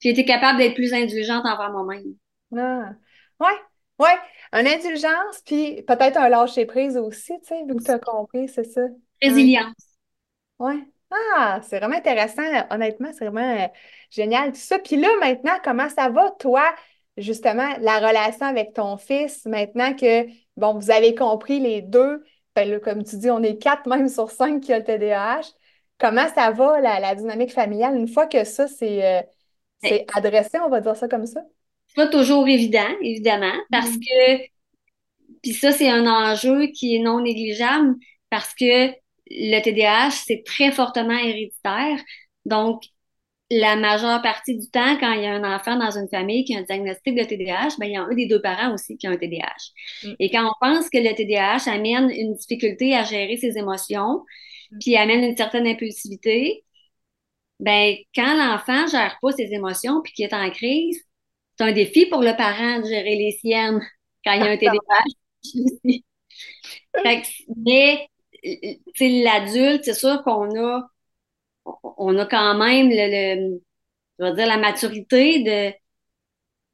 j'ai 0.00 0.10
été 0.10 0.24
capable 0.24 0.58
d'être 0.58 0.74
plus 0.74 0.94
indulgente 0.94 1.44
envers 1.44 1.72
moi-même. 1.72 2.14
Ah. 2.56 2.92
Ouais, 3.40 3.56
ouais. 3.98 4.18
Une 4.52 4.66
indulgence, 4.66 5.42
puis 5.44 5.82
peut-être 5.82 6.16
un 6.16 6.28
lâcher-prise 6.28 6.96
aussi, 6.96 7.32
tu 7.40 7.48
sais, 7.48 7.64
vu 7.64 7.76
que 7.76 7.82
tu 7.82 7.90
as 7.90 7.98
compris, 7.98 8.48
c'est 8.48 8.64
ça. 8.64 8.82
Résilience. 9.20 9.74
Ouais. 10.58 10.84
Ah, 11.10 11.60
c'est 11.62 11.78
vraiment 11.78 11.96
intéressant. 11.96 12.42
Honnêtement, 12.70 13.10
c'est 13.12 13.26
vraiment 13.26 13.64
euh, 13.64 13.66
génial 14.10 14.52
tout 14.52 14.58
ça. 14.58 14.78
Puis 14.78 14.96
là, 14.96 15.08
maintenant, 15.20 15.54
comment 15.64 15.88
ça 15.88 16.08
va, 16.10 16.30
toi, 16.38 16.64
justement, 17.16 17.68
la 17.80 17.98
relation 17.98 18.46
avec 18.46 18.74
ton 18.74 18.96
fils, 18.96 19.46
maintenant 19.46 19.94
que, 19.94 20.26
bon, 20.56 20.74
vous 20.74 20.90
avez 20.90 21.14
compris 21.14 21.60
les 21.60 21.82
deux, 21.82 22.24
ben 22.54 22.68
là, 22.68 22.80
comme 22.80 23.04
tu 23.04 23.16
dis, 23.16 23.30
on 23.30 23.42
est 23.42 23.58
quatre 23.58 23.86
même 23.88 24.08
sur 24.08 24.30
cinq 24.30 24.60
qui 24.60 24.72
a 24.72 24.78
le 24.78 24.84
TDAH. 24.84 25.52
Comment 25.98 26.28
ça 26.28 26.50
va, 26.52 26.80
la, 26.80 27.14
dynamique 27.14 27.52
familiale, 27.52 27.96
une 27.96 28.08
fois 28.08 28.26
que 28.26 28.44
ça, 28.44 28.68
c'est 28.68 29.04
euh, 29.04 29.22
ben 29.82 30.04
adressé, 30.14 30.58
on 30.60 30.68
va 30.68 30.80
dire 30.80 30.96
ça 30.96 31.08
comme 31.08 31.26
ça? 31.26 31.40
Pas 31.98 32.06
toujours 32.06 32.46
évident, 32.46 32.94
évidemment, 33.02 33.54
parce 33.72 33.90
mm. 33.90 33.98
que, 33.98 34.36
puis 35.42 35.52
ça, 35.52 35.72
c'est 35.72 35.90
un 35.90 36.06
enjeu 36.06 36.68
qui 36.68 36.94
est 36.94 37.00
non 37.00 37.20
négligeable, 37.20 37.96
parce 38.30 38.54
que 38.54 38.92
le 39.28 39.60
TDAH, 39.60 40.10
c'est 40.10 40.44
très 40.46 40.70
fortement 40.70 41.18
héréditaire. 41.18 41.98
Donc, 42.44 42.84
la 43.50 43.74
majeure 43.74 44.22
partie 44.22 44.56
du 44.56 44.70
temps, 44.70 44.96
quand 45.00 45.10
il 45.10 45.24
y 45.24 45.26
a 45.26 45.32
un 45.32 45.56
enfant 45.56 45.76
dans 45.76 45.90
une 45.90 46.08
famille 46.08 46.44
qui 46.44 46.54
a 46.54 46.60
un 46.60 46.62
diagnostic 46.62 47.16
de 47.16 47.24
TDAH, 47.24 47.78
ben, 47.80 47.86
il 47.86 47.94
y 47.94 47.96
a 47.96 48.02
un 48.02 48.14
des 48.14 48.26
deux 48.26 48.40
parents 48.40 48.72
aussi 48.74 48.96
qui 48.96 49.08
a 49.08 49.10
un 49.10 49.16
TDAH. 49.16 49.72
Mm. 50.04 50.12
Et 50.20 50.30
quand 50.30 50.48
on 50.48 50.54
pense 50.64 50.88
que 50.88 50.98
le 50.98 51.12
TDAH 51.16 51.68
amène 51.68 52.10
une 52.10 52.34
difficulté 52.34 52.94
à 52.94 53.02
gérer 53.02 53.38
ses 53.38 53.58
émotions, 53.58 54.22
mm. 54.70 54.78
puis 54.78 54.96
amène 54.96 55.24
une 55.24 55.36
certaine 55.36 55.66
impulsivité, 55.66 56.62
ben, 57.58 57.96
quand 58.14 58.34
l'enfant 58.36 58.86
gère 58.86 59.18
pas 59.20 59.32
ses 59.32 59.52
émotions 59.52 60.00
puis 60.04 60.12
qu'il 60.12 60.26
est 60.26 60.34
en 60.34 60.48
crise, 60.50 61.07
c'est 61.58 61.64
un 61.64 61.72
défi 61.72 62.06
pour 62.06 62.22
le 62.22 62.36
parent 62.36 62.80
de 62.80 62.86
gérer 62.86 63.16
les 63.16 63.32
siennes 63.40 63.80
quand 64.24 64.32
il 64.32 64.40
y 64.40 64.48
a 64.48 64.50
un 64.50 64.56
TDAH 64.56 65.04
mais 67.56 68.08
l'adulte, 69.00 69.84
c'est 69.84 69.94
sûr 69.94 70.22
qu'on 70.24 70.54
a, 70.58 70.82
on 71.96 72.18
a 72.18 72.26
quand 72.26 72.54
même 72.54 72.88
le, 72.90 73.60
je 74.18 74.34
dire, 74.34 74.46
la 74.46 74.56
maturité 74.58 75.42
de, 75.42 75.72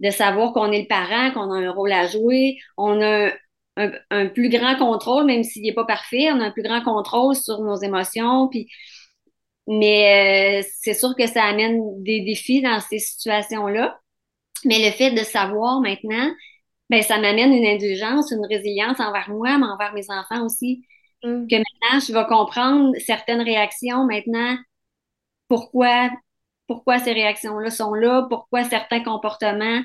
de 0.00 0.10
savoir 0.10 0.52
qu'on 0.52 0.72
est 0.72 0.82
le 0.82 0.88
parent, 0.88 1.32
qu'on 1.32 1.50
a 1.52 1.58
un 1.58 1.70
rôle 1.72 1.92
à 1.92 2.06
jouer, 2.06 2.58
on 2.76 3.00
a 3.00 3.30
un, 3.76 4.26
plus 4.28 4.48
grand 4.50 4.76
contrôle, 4.76 5.26
même 5.26 5.42
s'il 5.42 5.62
n'est 5.62 5.74
pas 5.74 5.84
parfait, 5.84 6.30
on 6.30 6.40
a 6.40 6.44
un 6.44 6.50
plus 6.50 6.62
grand 6.62 6.82
contrôle 6.82 7.34
sur 7.34 7.60
nos 7.62 7.76
émotions. 7.76 8.48
Puis, 8.48 8.68
mais 9.66 10.60
euh, 10.62 10.68
c'est 10.80 10.94
sûr 10.94 11.14
que 11.16 11.26
ça 11.26 11.44
amène 11.44 11.80
des 12.02 12.20
défis 12.20 12.62
dans 12.62 12.80
ces 12.80 12.98
situations-là. 12.98 13.98
Mais 14.64 14.84
le 14.84 14.92
fait 14.92 15.10
de 15.10 15.22
savoir 15.24 15.80
maintenant, 15.80 16.30
ben, 16.90 17.02
ça 17.02 17.18
m'amène 17.18 17.52
une 17.52 17.66
indulgence, 17.66 18.30
une 18.30 18.46
résilience 18.46 19.00
envers 19.00 19.30
moi, 19.30 19.58
mais 19.58 19.66
envers 19.66 19.92
mes 19.94 20.10
enfants 20.10 20.44
aussi. 20.44 20.86
Mm. 21.22 21.46
Que 21.46 21.56
maintenant, 21.56 22.00
je 22.00 22.12
vais 22.12 22.26
comprendre 22.26 22.92
certaines 22.98 23.40
réactions 23.42 24.04
maintenant, 24.04 24.56
pourquoi, 25.48 26.10
pourquoi 26.66 26.98
ces 26.98 27.12
réactions-là 27.12 27.70
sont 27.70 27.94
là, 27.94 28.26
pourquoi 28.28 28.64
certains 28.64 29.02
comportements 29.02 29.82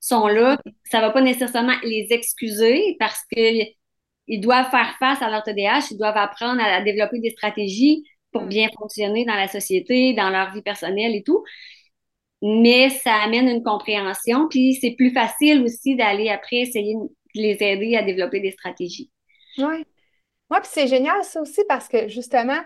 sont 0.00 0.26
là? 0.26 0.58
Ça 0.84 0.98
ne 0.98 1.06
va 1.06 1.10
pas 1.10 1.22
nécessairement 1.22 1.76
les 1.82 2.08
excuser 2.10 2.96
parce 2.98 3.22
qu'ils 3.32 4.40
doivent 4.40 4.70
faire 4.70 4.96
face 4.98 5.22
à 5.22 5.30
leur 5.30 5.42
TDAH, 5.42 5.88
ils 5.92 5.98
doivent 5.98 6.16
apprendre 6.16 6.62
à, 6.62 6.82
développer 6.82 7.20
des 7.20 7.30
stratégies 7.30 8.04
pour 8.32 8.42
mm. 8.42 8.48
bien 8.48 8.68
fonctionner 8.78 9.24
dans 9.24 9.36
la 9.36 9.48
société, 9.48 10.12
dans 10.12 10.30
leur 10.30 10.52
vie 10.52 10.62
personnelle 10.62 11.14
et 11.14 11.22
tout. 11.22 11.42
Mais 12.46 12.90
ça 12.90 13.14
amène 13.24 13.48
une 13.48 13.62
compréhension, 13.62 14.48
puis 14.48 14.74
c'est 14.74 14.94
plus 14.98 15.12
facile 15.12 15.62
aussi 15.62 15.96
d'aller 15.96 16.28
après 16.28 16.56
essayer 16.56 16.94
de 16.94 17.08
les 17.34 17.56
aider 17.60 17.96
à 17.96 18.02
développer 18.02 18.40
des 18.40 18.50
stratégies. 18.50 19.10
Oui. 19.56 19.86
Moi, 20.50 20.60
puis 20.60 20.68
c'est 20.70 20.86
génial 20.86 21.24
ça 21.24 21.40
aussi 21.40 21.62
parce 21.66 21.88
que 21.88 22.08
justement, 22.08 22.60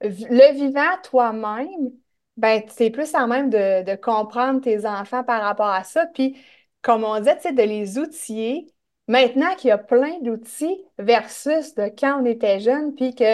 le 0.00 0.54
vivant 0.54 0.96
toi-même, 1.02 1.90
ben, 2.36 2.62
c'est 2.68 2.90
plus 2.90 3.12
en 3.16 3.26
même 3.26 3.50
de, 3.50 3.96
comprendre 3.96 4.60
tes 4.60 4.86
enfants 4.86 5.24
par 5.24 5.42
rapport 5.42 5.66
à 5.66 5.82
ça. 5.82 6.06
Puis, 6.06 6.38
comme 6.80 7.02
on 7.02 7.18
dit, 7.18 7.28
de 7.28 7.62
les 7.62 7.98
outiller. 7.98 8.66
Maintenant 9.08 9.54
qu'il 9.56 9.68
y 9.68 9.72
a 9.72 9.78
plein 9.78 10.20
d'outils 10.20 10.84
versus 10.98 11.74
de 11.74 11.90
quand 11.98 12.22
on 12.22 12.24
était 12.26 12.60
jeune, 12.60 12.94
puis 12.94 13.14
que 13.16 13.24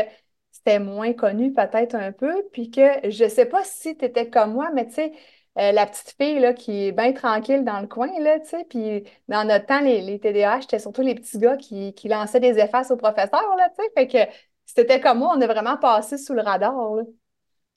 c'était 0.50 0.78
moins 0.78 1.12
connu 1.12 1.52
peut-être 1.52 1.95
un 1.95 2.12
peu, 2.12 2.35
puis 2.52 2.71
que 2.71 3.11
je 3.11 3.25
ne 3.25 3.28
sais 3.28 3.45
pas 3.45 3.62
si 3.62 3.95
tu 3.97 4.06
étais 4.06 4.30
comme 4.30 4.54
moi, 4.54 4.71
mais 4.75 4.87
tu 4.87 4.95
sais, 4.95 5.12
euh, 5.58 5.72
la 5.72 5.86
petite 5.86 6.14
fille 6.20 6.38
là, 6.38 6.52
qui 6.52 6.86
est 6.86 6.92
bien 6.92 7.12
tranquille 7.12 7.64
dans 7.64 7.80
le 7.80 7.86
coin, 7.86 8.10
là, 8.20 8.40
tu 8.40 8.48
sais, 8.48 8.66
puis 8.68 9.04
dans 9.28 9.46
notre 9.46 9.66
temps, 9.66 9.80
les, 9.80 10.02
les 10.02 10.18
TDAH, 10.18 10.62
c'était 10.62 10.78
surtout 10.78 11.02
les 11.02 11.14
petits 11.14 11.38
gars 11.38 11.56
qui, 11.56 11.94
qui 11.94 12.08
lançaient 12.08 12.40
des 12.40 12.58
effaces 12.58 12.90
au 12.90 12.96
professeur, 12.96 13.42
là, 13.56 13.68
tu 13.78 13.84
sais, 14.10 14.28
c'était 14.66 15.00
comme 15.00 15.18
moi, 15.20 15.34
on 15.36 15.40
a 15.40 15.46
vraiment 15.46 15.76
passé 15.76 16.18
sous 16.18 16.34
le 16.34 16.42
radar. 16.42 16.75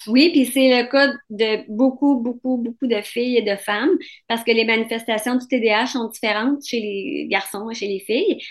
Oui, 0.08 0.32
puis 0.32 0.46
c'est 0.46 0.82
le 0.82 0.90
cas 0.90 1.12
de 1.30 1.66
beaucoup, 1.70 2.16
beaucoup, 2.20 2.58
beaucoup 2.58 2.88
de 2.88 3.02
filles 3.02 3.38
et 3.38 3.42
de 3.42 3.56
femmes, 3.58 3.90
parce 4.28 4.44
que 4.44 4.52
les 4.52 4.66
manifestations 4.66 5.36
du 5.36 5.46
TDAH 5.48 5.88
sont 5.88 6.08
différentes 6.08 6.66
chez 6.66 6.80
les 6.80 7.28
garçons 7.30 7.70
et 7.70 7.76
chez 7.76 7.88
les 7.88 8.00
filles. 8.00 8.42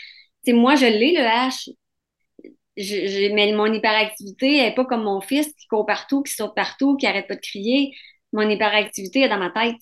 Moi, 0.48 0.76
je 0.76 0.86
l'ai, 0.86 1.12
le 1.12 1.20
H. 1.20 1.70
Je, 2.76 3.32
mais 3.34 3.52
mon 3.52 3.66
hyperactivité 3.72 4.62
n'est 4.62 4.74
pas 4.74 4.84
comme 4.84 5.02
mon 5.02 5.20
fils 5.20 5.52
qui 5.54 5.66
court 5.66 5.84
partout, 5.84 6.22
qui 6.22 6.32
saute 6.32 6.54
partout, 6.54 6.96
qui 6.96 7.06
arrête 7.06 7.26
pas 7.26 7.34
de 7.34 7.40
crier 7.40 7.92
mon 8.32 8.48
hyperactivité 8.48 9.20
est 9.22 9.28
dans 9.28 9.38
ma 9.38 9.50
tête. 9.50 9.76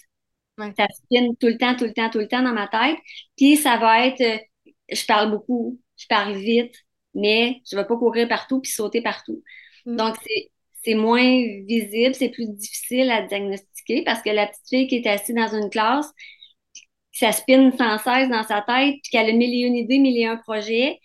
Ça 0.76 0.86
spinne 0.88 1.36
tout 1.36 1.48
le 1.48 1.58
temps, 1.58 1.76
tout 1.76 1.84
le 1.84 1.92
temps, 1.92 2.08
tout 2.08 2.18
le 2.18 2.28
temps 2.28 2.42
dans 2.42 2.54
ma 2.54 2.68
tête. 2.68 2.96
Puis 3.36 3.56
ça 3.56 3.76
va 3.76 4.06
être, 4.06 4.20
euh, 4.22 4.38
je 4.90 5.04
parle 5.04 5.30
beaucoup, 5.30 5.78
je 5.98 6.06
parle 6.08 6.34
vite, 6.36 6.74
mais 7.14 7.60
je 7.70 7.76
ne 7.76 7.80
vais 7.82 7.86
pas 7.86 7.96
courir 7.96 8.28
partout 8.28 8.60
puis 8.60 8.70
sauter 8.70 9.02
partout. 9.02 9.42
Mm. 9.84 9.96
Donc, 9.96 10.16
c'est 10.82 10.94
moins 10.94 11.42
visible, 11.66 12.14
c'est 12.14 12.30
plus 12.30 12.48
difficile 12.48 13.10
à 13.10 13.22
diagnostiquer 13.22 14.02
parce 14.04 14.22
que 14.22 14.30
la 14.30 14.46
petite 14.46 14.68
fille 14.68 14.86
qui 14.86 14.96
est 14.96 15.06
assise 15.06 15.34
dans 15.34 15.54
une 15.54 15.68
classe, 15.68 16.10
ça 17.12 17.32
spinne 17.32 17.72
sans 17.76 17.98
cesse 17.98 18.28
dans 18.28 18.42
sa 18.44 18.62
tête, 18.62 18.96
puis 19.02 19.10
qu'elle 19.10 19.30
a 19.30 19.32
mille 19.32 19.54
et 19.54 19.66
une 19.66 19.76
idées, 19.76 19.98
mille 19.98 20.18
et 20.18 20.26
un 20.26 20.36
projets, 20.36 21.00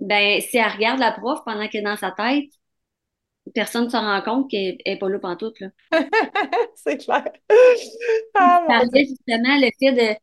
ben, 0.00 0.40
si 0.40 0.56
elle 0.56 0.72
regarde 0.72 0.98
la 0.98 1.12
prof 1.12 1.40
pendant 1.44 1.68
qu'elle 1.68 1.82
est 1.82 1.84
dans 1.84 1.96
sa 1.96 2.10
tête, 2.10 2.50
personne 3.54 3.84
ne 3.84 3.90
se 3.90 3.96
rend 3.96 4.20
compte 4.22 4.50
qu'elle 4.50 4.78
n'est 4.86 4.98
pas 4.98 5.08
là 5.08 5.18
pantoute. 5.18 5.58
Là. 5.60 5.68
c'est 6.74 6.98
clair. 6.98 7.24
Ah, 8.34 8.82
justement, 8.94 9.58
le 9.58 9.70
fait 9.78 9.92
de, 9.92 10.18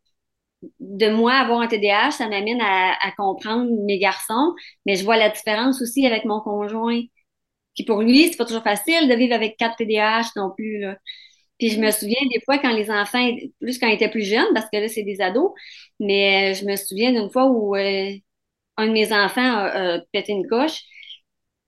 de 0.80 1.10
moi 1.12 1.34
avoir 1.34 1.62
un 1.62 1.68
TDAH, 1.68 2.12
ça 2.12 2.30
m'amène 2.30 2.62
à, 2.62 3.12
comprendre 3.18 3.70
mes 3.86 4.00
garçons, 4.00 4.54
mais 4.86 4.96
je 4.96 5.04
vois 5.04 5.18
la 5.18 5.30
différence 5.30 5.82
aussi 5.82 6.06
avec 6.06 6.26
mon 6.26 6.42
conjoint. 6.42 7.02
Qui 7.76 7.86
pour 7.86 8.02
lui, 8.02 8.30
c'est 8.30 8.38
pas 8.38 8.46
toujours 8.46 8.64
facile 8.64 9.08
de 9.08 9.16
vivre 9.16 9.36
avec 9.36 9.58
quatre 9.58 9.78
TDAH 9.78 10.32
non 10.36 10.52
plus. 10.56 10.80
Là. 10.80 10.98
Puis 11.60 11.70
je 11.70 11.80
me 11.80 11.92
souviens 11.92 12.22
des 12.34 12.42
fois 12.46 12.58
quand 12.60 12.74
les 12.74 12.90
enfants, 12.92 13.30
plus 13.60 13.80
quand 13.80 13.88
ils 13.88 13.96
étaient 13.96 14.10
plus 14.10 14.24
jeunes, 14.24 14.48
parce 14.54 14.68
que 14.72 14.78
là, 14.78 14.88
c'est 14.88 15.04
des 15.04 15.22
ados, 15.22 15.52
mais 16.00 16.54
je 16.56 16.66
me 16.66 16.76
souviens 16.76 17.12
d'une 17.12 17.30
fois 17.30 17.46
où 17.48 17.76
euh, 17.76 18.12
un 18.78 18.88
de 18.88 18.92
mes 18.92 19.14
enfants 19.14 19.42
a 19.42 20.00
pété 20.12 20.34
une 20.34 20.48
coche 20.48 20.82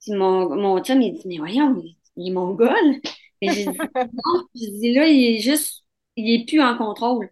mon, 0.08 0.56
mon 0.56 0.84
chum, 0.84 1.02
il 1.02 1.14
dit, 1.14 1.28
mais 1.28 1.38
voyons, 1.38 1.82
il, 2.16 2.30
est 2.30 2.32
mongol. 2.32 3.02
Mais 3.42 3.50
j'ai 3.54 3.66
dit, 3.66 3.78
non, 3.96 4.44
je 4.56 4.80
dis, 4.80 4.94
là, 4.94 5.08
il 5.08 5.36
est 5.36 5.40
juste, 5.40 5.84
il 6.16 6.42
est 6.42 6.46
plus 6.46 6.62
en 6.62 6.78
contrôle. 6.78 7.30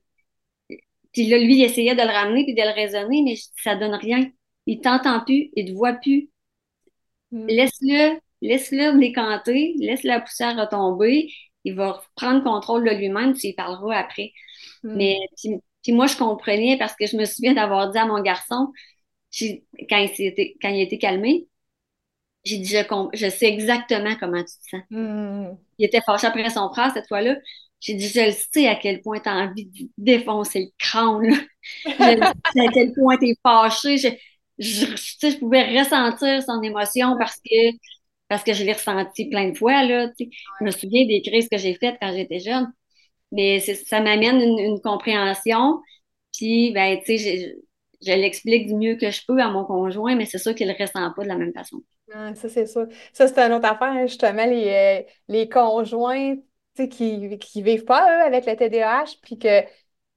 Puis 1.14 1.28
là, 1.28 1.40
lui, 1.40 1.58
il 1.58 1.64
essayait 1.64 1.96
de 1.96 2.02
le 2.02 2.10
ramener 2.10 2.44
puis 2.44 2.54
de 2.54 2.62
le 2.62 2.74
raisonner, 2.74 3.24
mais 3.24 3.36
ça 3.64 3.76
donne 3.76 3.96
rien. 3.96 4.30
Il 4.66 4.82
t'entend 4.82 5.24
plus, 5.24 5.50
il 5.56 5.66
te 5.66 5.72
voit 5.72 5.94
plus. 5.94 6.30
Hmm. 7.32 7.48
Laisse-le, 7.48 8.20
laisse-le 8.42 9.00
décanter, 9.00 9.76
laisse 9.80 10.04
la 10.04 10.22
poussière 10.22 10.56
retomber. 10.58 11.32
Il 11.64 11.76
va 11.76 12.02
prendre 12.16 12.44
contrôle 12.44 12.88
de 12.88 12.96
lui-même, 12.96 13.34
tu 13.34 13.48
y 13.48 13.54
parleras 13.54 13.98
après. 13.98 14.32
Hmm. 14.84 14.96
Mais 14.96 15.18
puis, 15.84 15.94
moi, 15.94 16.08
je 16.08 16.18
comprenais 16.18 16.78
parce 16.78 16.96
que 16.96 17.08
je 17.08 17.18
me 17.18 17.26
souviens 17.26 17.54
d'avoir 17.54 17.92
dit 17.92 17.98
à 17.98 18.06
mon 18.06 18.22
garçon, 18.22 18.72
quand 19.90 20.06
il, 20.20 20.56
quand 20.62 20.70
il 20.70 20.82
était 20.82 20.98
calmé, 20.98 21.48
j'ai 22.48 22.58
dit, 22.58 22.70
je, 22.70 22.77
je 23.13 23.30
sais 23.30 23.48
exactement 23.48 24.16
comment 24.20 24.39
tu 24.39 24.46
te 24.46 24.70
sens. 24.70 24.82
Hmm. 24.89 25.56
Il 25.77 25.86
était 25.86 26.01
fâché 26.01 26.27
après 26.27 26.50
son 26.50 26.70
frère 26.70 26.92
cette 26.94 27.08
fois-là. 27.08 27.36
J'ai 27.80 27.94
dit, 27.94 28.08
je 28.08 28.27
le 28.27 28.32
sais 28.32 28.68
à 28.68 28.75
quel 28.75 29.01
point 29.01 29.20
tu 29.20 29.30
as 29.30 29.36
envie 29.36 29.66
de 29.66 29.89
défoncer 29.98 30.60
le 30.62 30.72
crâne. 30.77 31.48
je 31.86 31.92
sais 32.54 32.68
à 32.68 32.72
quel 32.74 32.94
point 32.94 33.18
tu 33.18 33.30
es 33.30 33.36
fâché. 33.44 33.98
Je, 33.98 34.10
je, 34.58 34.86
je, 35.22 35.38
pouvais 35.38 35.80
ressentir 35.80 36.42
son 36.44 36.62
émotion 36.62 37.16
parce 37.18 37.38
que, 37.38 37.77
parce 38.27 38.44
que 38.44 38.54
je 38.54 38.63
l'ai 38.63 38.74
ressenti 38.74 39.30
plein 39.30 39.50
de 39.50 39.58
fois. 39.58 39.84
Là, 39.84 40.10
Je 40.20 40.66
me 40.66 40.72
souviens 40.72 41.06
des 41.06 41.22
crises 41.22 41.50
que 41.50 41.58
j'ai 41.58 41.75
faites 41.75 41.98
quand 42.01 42.13
j'étais 42.13 42.39
jeune. 42.39 42.72
Mais 43.32 43.60
ça 43.60 44.00
m'amène 44.01 44.42
une, 44.42 44.60
une, 44.60 44.82
compréhension. 44.82 45.82
Puis, 46.34 46.72
ben, 46.74 47.00
tu 47.06 47.18
sais, 47.18 47.58
je, 48.01 48.12
l'explique 48.13 48.68
du 48.68 48.75
mieux 48.75 48.96
que 48.96 49.12
je 49.12 49.22
peux 49.27 49.39
à 49.42 49.50
mon 49.50 49.66
conjoint, 49.66 50.16
mais 50.16 50.25
c'est 50.25 50.38
sûr 50.38 50.56
qu'il 50.56 50.68
ne 50.68 50.74
le 50.74 50.77
ressent 50.80 51.12
pas 51.13 51.24
de 51.24 51.27
la 51.27 51.38
même 51.38 51.54
façon. 51.54 51.82
Ah, 52.14 52.34
ça, 52.36 52.48
c'est 52.50 52.66
sûr. 52.68 52.88
Ça, 53.14 53.28
c'est 53.28 53.38
une 53.40 53.54
autre 53.54 53.66
affaire, 53.66 53.90
hein, 53.90 54.06
justement, 54.08 54.46
les, 54.46 55.04
euh, 55.06 55.12
les 55.28 55.50
conjoints 55.50 56.36
qui 56.92 57.18
ne 57.18 57.64
vivent 57.64 57.86
pas, 57.86 58.02
eux, 58.20 58.22
avec 58.26 58.46
le 58.46 58.56
TDAH, 58.56 59.18
puis 59.22 59.38
que 59.38 59.62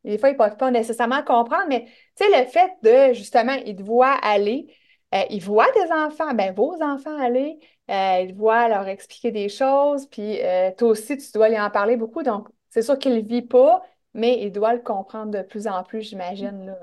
des 0.04 0.18
fois, 0.18 0.28
ils 0.30 0.32
ne 0.34 0.38
peuvent 0.38 0.56
pas 0.56 0.70
nécessairement 0.70 1.22
comprendre, 1.24 1.64
mais 1.68 1.86
le 2.20 2.44
fait 2.46 2.70
de, 2.82 3.12
justement, 3.14 3.52
ils 3.66 3.76
te 3.76 3.82
voient 3.82 4.14
aller, 4.22 4.74
euh, 5.14 5.22
ils 5.30 5.42
voient 5.42 5.70
des 5.72 5.90
enfants, 5.90 6.32
ben 6.34 6.54
vos 6.54 6.74
enfants 6.82 7.18
aller, 7.18 7.58
euh, 7.90 8.20
ils 8.28 8.34
voient 8.34 8.68
leur 8.68 8.86
expliquer 8.88 9.32
des 9.32 9.48
choses, 9.48 10.06
puis 10.06 10.38
toi 10.78 10.88
aussi, 10.90 11.16
tu 11.16 11.32
dois 11.32 11.48
lui 11.48 11.58
en 11.58 11.70
parler 11.70 11.96
beaucoup, 11.96 12.22
donc 12.22 12.48
c'est 12.68 12.82
sûr 12.82 12.98
qu'il 12.98 13.14
ne 13.14 13.20
vit 13.20 13.42
pas, 13.42 13.82
mais 14.14 14.42
il 14.42 14.52
doit 14.52 14.74
le 14.74 14.80
comprendre 14.80 15.30
de 15.32 15.42
plus 15.42 15.66
en 15.66 15.82
plus, 15.82 16.02
j'imagine. 16.02 16.74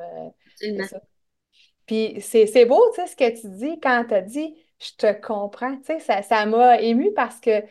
Puis 1.85 2.21
c'est 2.21 2.65
beau, 2.65 2.81
tu 2.95 3.01
sais, 3.01 3.07
ce 3.07 3.15
que 3.15 3.41
tu 3.41 3.47
dis 3.49 3.79
quand 3.79 4.05
tu 4.09 4.13
as 4.13 4.21
dit 4.21 4.55
je 4.79 4.91
te 4.97 5.11
comprends. 5.21 5.75
Tu 5.77 5.85
sais, 5.85 5.99
ça, 5.99 6.21
ça 6.21 6.45
m'a 6.45 6.79
ému 6.81 7.13
parce 7.13 7.39
que 7.39 7.63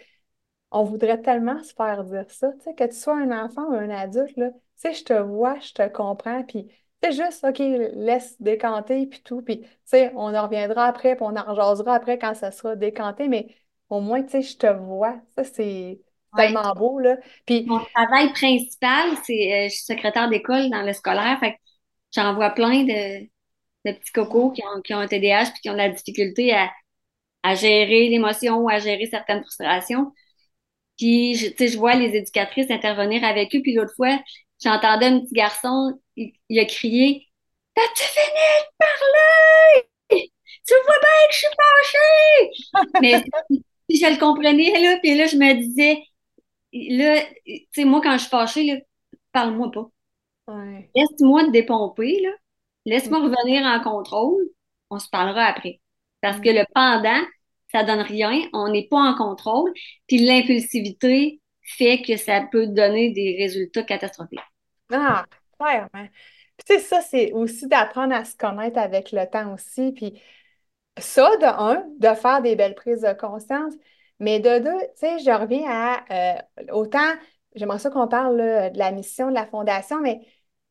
on 0.70 0.84
voudrait 0.84 1.20
tellement 1.20 1.62
se 1.62 1.72
faire 1.74 2.04
dire 2.04 2.30
ça. 2.30 2.52
Tu 2.52 2.60
sais, 2.64 2.74
que 2.74 2.84
tu 2.84 2.96
sois 2.96 3.16
un 3.16 3.44
enfant 3.44 3.62
ou 3.70 3.74
un 3.74 3.90
adulte, 3.90 4.36
là, 4.36 4.50
tu 4.50 4.58
sais, 4.76 4.94
je 4.94 5.04
te 5.04 5.12
vois, 5.14 5.58
je 5.60 5.72
te 5.72 5.88
comprends, 5.88 6.42
puis 6.42 6.68
c'est 7.02 7.12
juste, 7.12 7.44
OK, 7.44 7.58
laisse 7.58 8.40
décanter, 8.40 9.06
puis 9.06 9.22
tout, 9.22 9.42
puis 9.42 9.60
tu 9.60 9.68
sais, 9.84 10.12
on 10.16 10.34
en 10.34 10.42
reviendra 10.42 10.86
après, 10.86 11.14
puis 11.16 11.24
on 11.24 11.36
en 11.36 11.44
rejasera 11.44 11.94
après 11.94 12.18
quand 12.18 12.34
ça 12.34 12.50
sera 12.50 12.76
décanté, 12.76 13.28
mais 13.28 13.54
au 13.88 14.00
moins, 14.00 14.22
tu 14.22 14.30
sais, 14.30 14.42
je 14.42 14.56
te 14.56 14.66
vois. 14.66 15.16
Ça, 15.36 15.44
c'est 15.44 16.00
tellement 16.36 16.74
beau, 16.74 16.98
là. 16.98 17.16
Puis... 17.46 17.64
Mon 17.66 17.80
travail 17.94 18.32
principal, 18.32 19.10
c'est, 19.24 19.52
euh, 19.52 19.68
je 19.68 19.74
suis 19.74 19.84
secrétaire 19.84 20.28
d'école 20.28 20.68
dans 20.70 20.82
le 20.82 20.92
scolaire, 20.92 21.38
fait 21.40 21.56
j'en 22.12 22.34
vois 22.34 22.50
plein 22.50 22.82
de, 22.84 23.20
de 23.84 23.92
petits 23.92 24.12
cocos 24.12 24.50
qui 24.50 24.62
ont, 24.62 24.80
qui 24.82 24.94
ont 24.94 24.98
un 24.98 25.06
TDAH 25.06 25.52
puis 25.52 25.60
qui 25.62 25.70
ont 25.70 25.74
de 25.74 25.78
la 25.78 25.90
difficulté 25.90 26.52
à, 26.54 26.70
à 27.46 27.54
gérer 27.54 28.08
l'émotion 28.08 28.56
ou 28.56 28.68
à 28.68 28.80
gérer 28.80 29.06
certaines 29.06 29.42
frustrations. 29.42 30.12
Puis, 30.98 31.36
tu 31.38 31.54
sais, 31.56 31.68
je 31.68 31.78
vois 31.78 31.94
les 31.94 32.16
éducatrices 32.16 32.70
intervenir 32.70 33.22
avec 33.22 33.54
eux. 33.54 33.60
Puis 33.62 33.74
l'autre 33.74 33.94
fois, 33.94 34.18
j'entendais 34.62 35.06
un 35.06 35.20
petit 35.20 35.34
garçon, 35.34 36.00
il, 36.16 36.58
a 36.58 36.64
crié 36.64 37.28
«T'as-tu 37.74 38.02
fini 38.02 38.46
de 38.62 38.76
parler? 38.78 40.32
Tu 40.66 40.74
vois 40.74 40.98
bien 41.00 41.28
que 41.28 41.34
je 41.34 41.38
suis 41.38 41.46
fâchée!» 41.62 42.90
Mais 43.00 43.24
je 43.90 44.12
le 44.12 44.18
comprenais, 44.18 44.72
là. 44.80 44.98
Puis 45.00 45.14
là, 45.14 45.26
je 45.26 45.36
me 45.36 45.54
disais, 45.54 46.02
là, 46.72 47.22
tu 47.46 47.66
sais, 47.72 47.84
moi, 47.84 48.00
quand 48.02 48.14
je 48.14 48.22
suis 48.22 48.30
fâchée, 48.30 48.82
parle-moi 49.30 49.70
pas. 49.70 49.88
Laisse-moi 50.96 51.44
te 51.44 51.50
dépomper, 51.50 52.20
là. 52.22 52.30
Laisse-moi 52.86 53.20
mm. 53.20 53.24
revenir 53.24 53.66
en 53.66 53.80
contrôle. 53.80 54.48
On 54.90 54.98
se 54.98 55.08
parlera 55.08 55.44
après. 55.44 55.80
Parce 56.20 56.40
que 56.40 56.50
mm. 56.50 56.54
le 56.54 56.64
pendant, 56.74 57.26
ça 57.72 57.84
donne 57.84 58.00
rien, 58.00 58.40
on 58.52 58.68
n'est 58.68 58.88
pas 58.88 58.98
en 58.98 59.14
contrôle, 59.14 59.72
puis 60.06 60.18
l'impulsivité 60.18 61.40
fait 61.62 62.00
que 62.02 62.16
ça 62.16 62.42
peut 62.50 62.68
donner 62.68 63.10
des 63.10 63.36
résultats 63.38 63.82
catastrophiques. 63.82 64.40
Ah, 64.92 65.24
clairement. 65.58 66.08
Puis 66.56 66.64
tu 66.66 66.74
sais, 66.74 66.78
ça, 66.78 67.00
c'est 67.02 67.32
aussi 67.32 67.66
d'apprendre 67.66 68.14
à 68.14 68.24
se 68.24 68.36
connaître 68.36 68.78
avec 68.78 69.12
le 69.12 69.28
temps 69.28 69.52
aussi, 69.52 69.92
puis 69.92 70.20
ça, 70.98 71.28
de 71.36 71.44
un, 71.44 71.84
de 71.98 72.14
faire 72.14 72.40
des 72.40 72.56
belles 72.56 72.74
prises 72.74 73.02
de 73.02 73.12
conscience, 73.12 73.74
mais 74.20 74.40
de 74.40 74.58
deux, 74.60 74.80
tu 74.80 74.86
sais, 74.96 75.18
je 75.18 75.30
reviens 75.30 75.64
à 75.68 76.36
euh, 76.38 76.72
autant, 76.72 77.12
j'aimerais 77.54 77.78
ça 77.78 77.90
qu'on 77.90 78.08
parle 78.08 78.38
de 78.38 78.78
la 78.78 78.92
mission 78.92 79.28
de 79.28 79.34
la 79.34 79.46
Fondation, 79.46 80.00
mais 80.00 80.20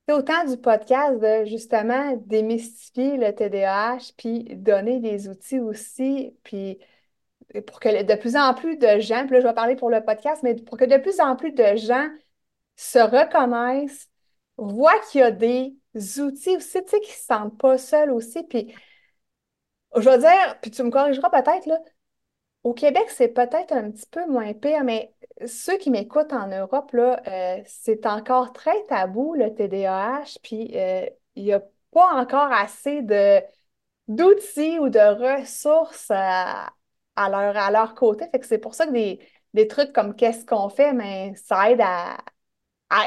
autant 0.10 0.46
du 0.46 0.58
podcast 0.58 1.20
de 1.20 1.46
justement 1.46 2.16
démystifier 2.26 3.18
le 3.18 3.34
TDAH, 3.34 4.14
puis 4.18 4.44
donner 4.56 5.00
des 5.00 5.28
outils 5.30 5.60
aussi, 5.60 6.38
puis 6.44 6.80
pour 7.68 7.80
que 7.80 8.04
de 8.04 8.16
plus 8.16 8.36
en 8.36 8.54
plus 8.54 8.78
de 8.78 9.00
gens, 9.00 9.26
puis 9.26 9.36
là 9.36 9.42
je 9.42 9.48
vais 9.48 9.54
parler 9.54 9.76
pour 9.76 9.90
le 9.90 10.04
podcast, 10.04 10.44
mais 10.44 10.56
pour 10.56 10.78
que 10.78 10.86
de 10.86 10.98
plus 10.98 11.20
en 11.20 11.36
plus 11.36 11.52
de 11.52 11.76
gens 11.76 12.08
se 12.76 13.00
reconnaissent, 13.00 14.10
voient 14.58 15.00
qu'il 15.12 15.22
y 15.22 15.24
a 15.24 15.32
des 15.32 15.76
outils 16.20 16.58
aussi, 16.58 16.84
tu 16.84 16.90
sais, 16.90 17.00
qui 17.02 17.12
ne 17.12 17.16
se 17.16 17.24
sentent 17.24 17.58
pas 17.58 17.78
seuls 17.78 18.12
aussi, 18.12 18.44
puis 18.44 18.76
je 19.96 20.10
vais 20.10 20.18
dire, 20.20 20.60
puis 20.62 20.72
tu 20.72 20.84
me 20.84 20.90
corrigeras 20.92 21.30
peut-être, 21.30 21.66
là, 21.68 21.80
au 22.64 22.74
Québec, 22.74 23.06
c'est 23.10 23.30
peut-être 23.30 23.74
un 23.74 23.92
petit 23.92 24.08
peu 24.08 24.26
moins 24.28 24.54
pire, 24.54 24.84
mais 24.84 25.15
ceux 25.48 25.78
qui 25.78 25.90
m'écoutent 25.90 26.34
en 26.34 26.48
Europe, 26.48 26.92
là, 26.94 27.22
euh, 27.28 27.62
c'est 27.66 28.06
encore 28.06 28.54
très 28.54 28.84
tabou, 28.88 29.36
le 29.36 29.54
TDAH, 29.54 30.40
puis 30.42 30.72
euh, 30.76 31.06
il 31.36 31.44
n'y 31.44 31.54
a 31.54 31.62
pas 31.92 32.14
encore 32.16 32.52
assez 32.52 33.02
de, 33.02 33.42
d'outils 34.08 34.80
ou 34.80 34.90
de 34.90 35.00
ressources 35.00 36.10
à, 36.12 36.70
leur, 37.18 37.58
à 37.58 37.72
leur 37.72 37.96
côté. 37.96 38.26
Fait 38.32 38.40
que 38.40 38.46
c'est 38.46 38.58
pour 38.60 38.76
ça 38.76 38.88
que 38.88 38.92
des, 38.92 39.68
trucs 39.68 39.94
comme 39.94 40.16
qu'est-ce 40.16 40.46
qu'on 40.46 40.70
fait, 40.70 40.94
mais 40.94 41.34
ça 41.36 41.72
aide 41.72 41.82
à, 41.82 42.18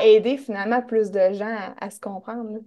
aider 0.02 0.36
finalement 0.36 0.82
plus 0.82 1.10
de 1.10 1.32
gens 1.32 1.74
à, 1.80 1.90
se 1.90 2.00
comprendre. 2.00 2.58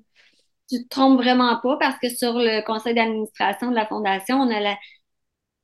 Tu 0.69 0.77
ne 0.77 0.83
te 0.83 0.87
trompes 0.89 1.19
vraiment 1.19 1.59
pas 1.61 1.77
parce 1.77 1.97
que 1.99 2.09
sur 2.09 2.33
le 2.33 2.65
conseil 2.65 2.95
d'administration 2.95 3.69
de 3.69 3.75
la 3.75 3.85
Fondation, 3.85 4.37
on 4.37 4.49
a 4.49 4.59
la, 4.59 4.75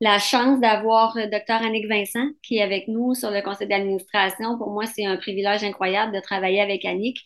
la 0.00 0.18
chance 0.18 0.60
d'avoir 0.60 1.16
euh, 1.16 1.26
Dr. 1.26 1.64
Annick 1.64 1.88
Vincent 1.88 2.28
qui 2.42 2.58
est 2.58 2.62
avec 2.62 2.88
nous 2.88 3.14
sur 3.14 3.30
le 3.30 3.42
conseil 3.42 3.68
d'administration. 3.68 4.56
Pour 4.58 4.70
moi, 4.70 4.86
c'est 4.86 5.04
un 5.04 5.16
privilège 5.16 5.64
incroyable 5.64 6.14
de 6.14 6.20
travailler 6.20 6.60
avec 6.60 6.84
Annick. 6.84 7.18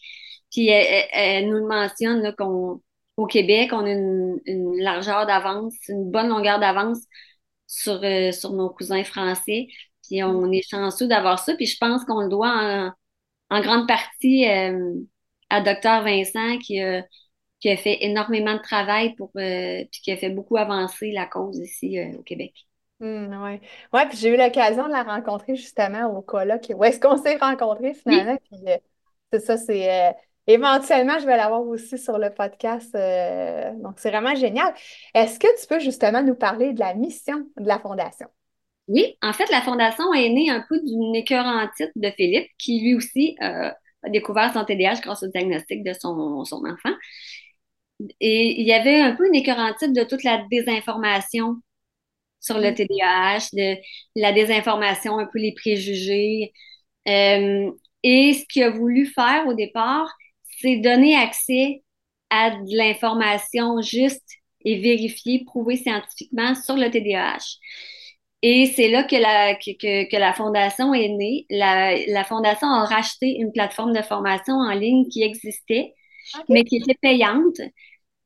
Puis 0.51 0.69
elle, 0.69 1.49
nous 1.49 1.67
mentionne 1.67 2.35
qu'au 2.37 3.27
Québec, 3.27 3.71
on 3.73 3.85
a 3.85 3.91
une, 3.91 4.41
largeur 4.79 5.27
d'avance, 5.27 5.75
une 5.89 6.11
bonne 6.11 6.29
longueur 6.29 6.61
d'avance 6.61 6.99
sur, 7.67 8.01
euh, 8.05 8.33
sur 8.33 8.53
nos 8.53 8.71
cousins 8.71 9.05
français. 9.05 9.69
Puis 10.07 10.23
on 10.23 10.51
est 10.53 10.69
chanceux 10.69 11.09
d'avoir 11.09 11.39
ça. 11.39 11.55
Puis 11.57 11.67
je 11.67 11.79
pense 11.79 12.05
qu'on 12.05 12.21
le 12.23 12.29
doit 12.29 12.93
en, 13.51 13.61
grande 13.61 13.87
partie 13.89 14.49
euh, 14.49 14.95
à 15.51 15.61
Dr. 15.61 16.03
Vincent 16.05 16.59
qui 16.59 16.81
a 16.81 17.05
qui 17.63 17.71
a 17.71 17.77
fait 17.77 17.99
énormément 18.01 18.55
de 18.55 18.61
travail 18.61 19.15
pour 19.15 19.31
euh, 19.37 19.85
puis 19.91 20.01
qui 20.03 20.11
a 20.11 20.17
fait 20.17 20.31
beaucoup 20.31 20.57
avancer 20.57 21.13
la 21.13 21.27
cause 21.27 21.59
ici 21.59 21.97
euh, 21.99 22.19
au 22.19 22.23
Québec. 22.23 22.53
Oui, 22.99 23.09
ouais. 23.09 24.07
puis 24.09 24.19
j'ai 24.19 24.31
eu 24.31 24.37
l'occasion 24.37 24.87
de 24.87 24.93
la 24.93 25.05
rencontrer 25.05 25.55
justement 25.55 26.07
au 26.07 26.23
colloque 26.23 26.73
où 26.75 26.85
est-ce 26.85 27.01
qu'on 27.01 27.17
s'est 27.17 27.37
rencontrés 27.37 27.95
finalement. 27.95 28.37
Puis 28.51 28.61
euh, 28.67 28.77
c'est 29.33 29.41
ça, 29.41 29.57
c'est 29.57 30.15
éventuellement, 30.47 31.19
je 31.21 31.27
vais 31.27 31.37
l'avoir 31.37 31.63
aussi 31.63 31.99
sur 31.99 32.19
le 32.19 32.31
podcast. 32.31 32.93
donc, 32.93 33.95
c'est 33.99 34.11
vraiment 34.11 34.35
génial. 34.35 34.75
Est-ce 35.15 35.39
que 35.39 35.61
tu 35.61 35.67
peux 35.67 35.81
justement 35.81 36.23
nous 36.23 36.35
parler 36.35 36.73
de 36.73 36.81
la 36.81 36.95
mission 36.95 37.47
de 37.57 37.67
la 37.67 37.79
Fondation? 37.79 38.27
Oui, 38.89 39.17
en 39.23 39.33
fait, 39.33 39.51
la 39.51 39.63
Fondation 39.63 40.13
est 40.15 40.29
née 40.29 40.51
un 40.51 40.65
peu 40.69 40.79
d'une 40.81 41.15
titre 41.25 41.93
de 41.97 42.11
Philippe, 42.11 42.49
qui 42.59 42.81
lui 42.81 42.95
aussi 42.95 43.37
a 43.41 43.75
découvert 44.09 44.53
son 44.53 44.65
TDAH 44.65 45.01
grâce 45.01 45.23
au 45.23 45.29
diagnostic 45.29 45.83
de 45.83 45.93
son, 45.93 46.45
son 46.45 46.65
enfant. 46.67 46.95
Et 48.21 48.61
il 48.61 48.67
y 48.67 48.73
avait 48.73 49.01
un 49.01 49.15
peu 49.15 49.27
une 49.27 49.35
écœurantite 49.35 49.93
de 49.93 50.05
toute 50.05 50.25
la 50.25 50.45
désinformation 50.51 51.57
sur 52.41 52.59
le 52.59 52.75
TDAH, 52.75 53.49
de 53.53 53.77
la 54.17 54.33
désinformation, 54.33 55.19
un 55.19 55.27
peu 55.27 55.39
les 55.39 55.55
préjugés. 55.55 56.53
Euh, 57.09 57.71
et 58.03 58.35
ce 58.35 58.45
qu'il 58.47 58.65
a 58.65 58.71
voulu 58.71 59.07
faire 59.07 59.47
au 59.47 59.55
départ, 59.55 60.09
c'est 60.61 60.77
donner 60.77 61.17
accès 61.17 61.83
à 62.31 62.51
de 62.51 62.77
l'information 62.77 63.81
juste 63.81 64.29
et 64.65 64.79
vérifiée, 64.81 65.45
prouvée 65.45 65.77
scientifiquement 65.77 66.55
sur 66.55 66.77
le 66.77 66.91
TDAH. 66.91 67.59
Et 68.43 68.67
c'est 68.67 68.89
là 68.89 69.05
que 69.05 69.15
la, 69.17 69.55
que, 69.55 70.11
que, 70.11 70.17
la 70.17 70.33
fondation 70.33 70.93
est 70.95 71.09
née. 71.09 71.47
La, 71.49 71.95
la, 72.09 72.25
fondation 72.25 72.67
a 72.69 72.85
racheté 72.85 73.37
une 73.39 73.53
plateforme 73.53 73.93
de 73.93 74.03
formation 74.03 74.55
en 74.55 74.73
ligne 74.73 75.09
qui 75.09 75.23
existait, 75.23 75.95
mais 76.49 76.65
qui 76.65 76.77
était 76.77 76.99
payante 77.01 77.61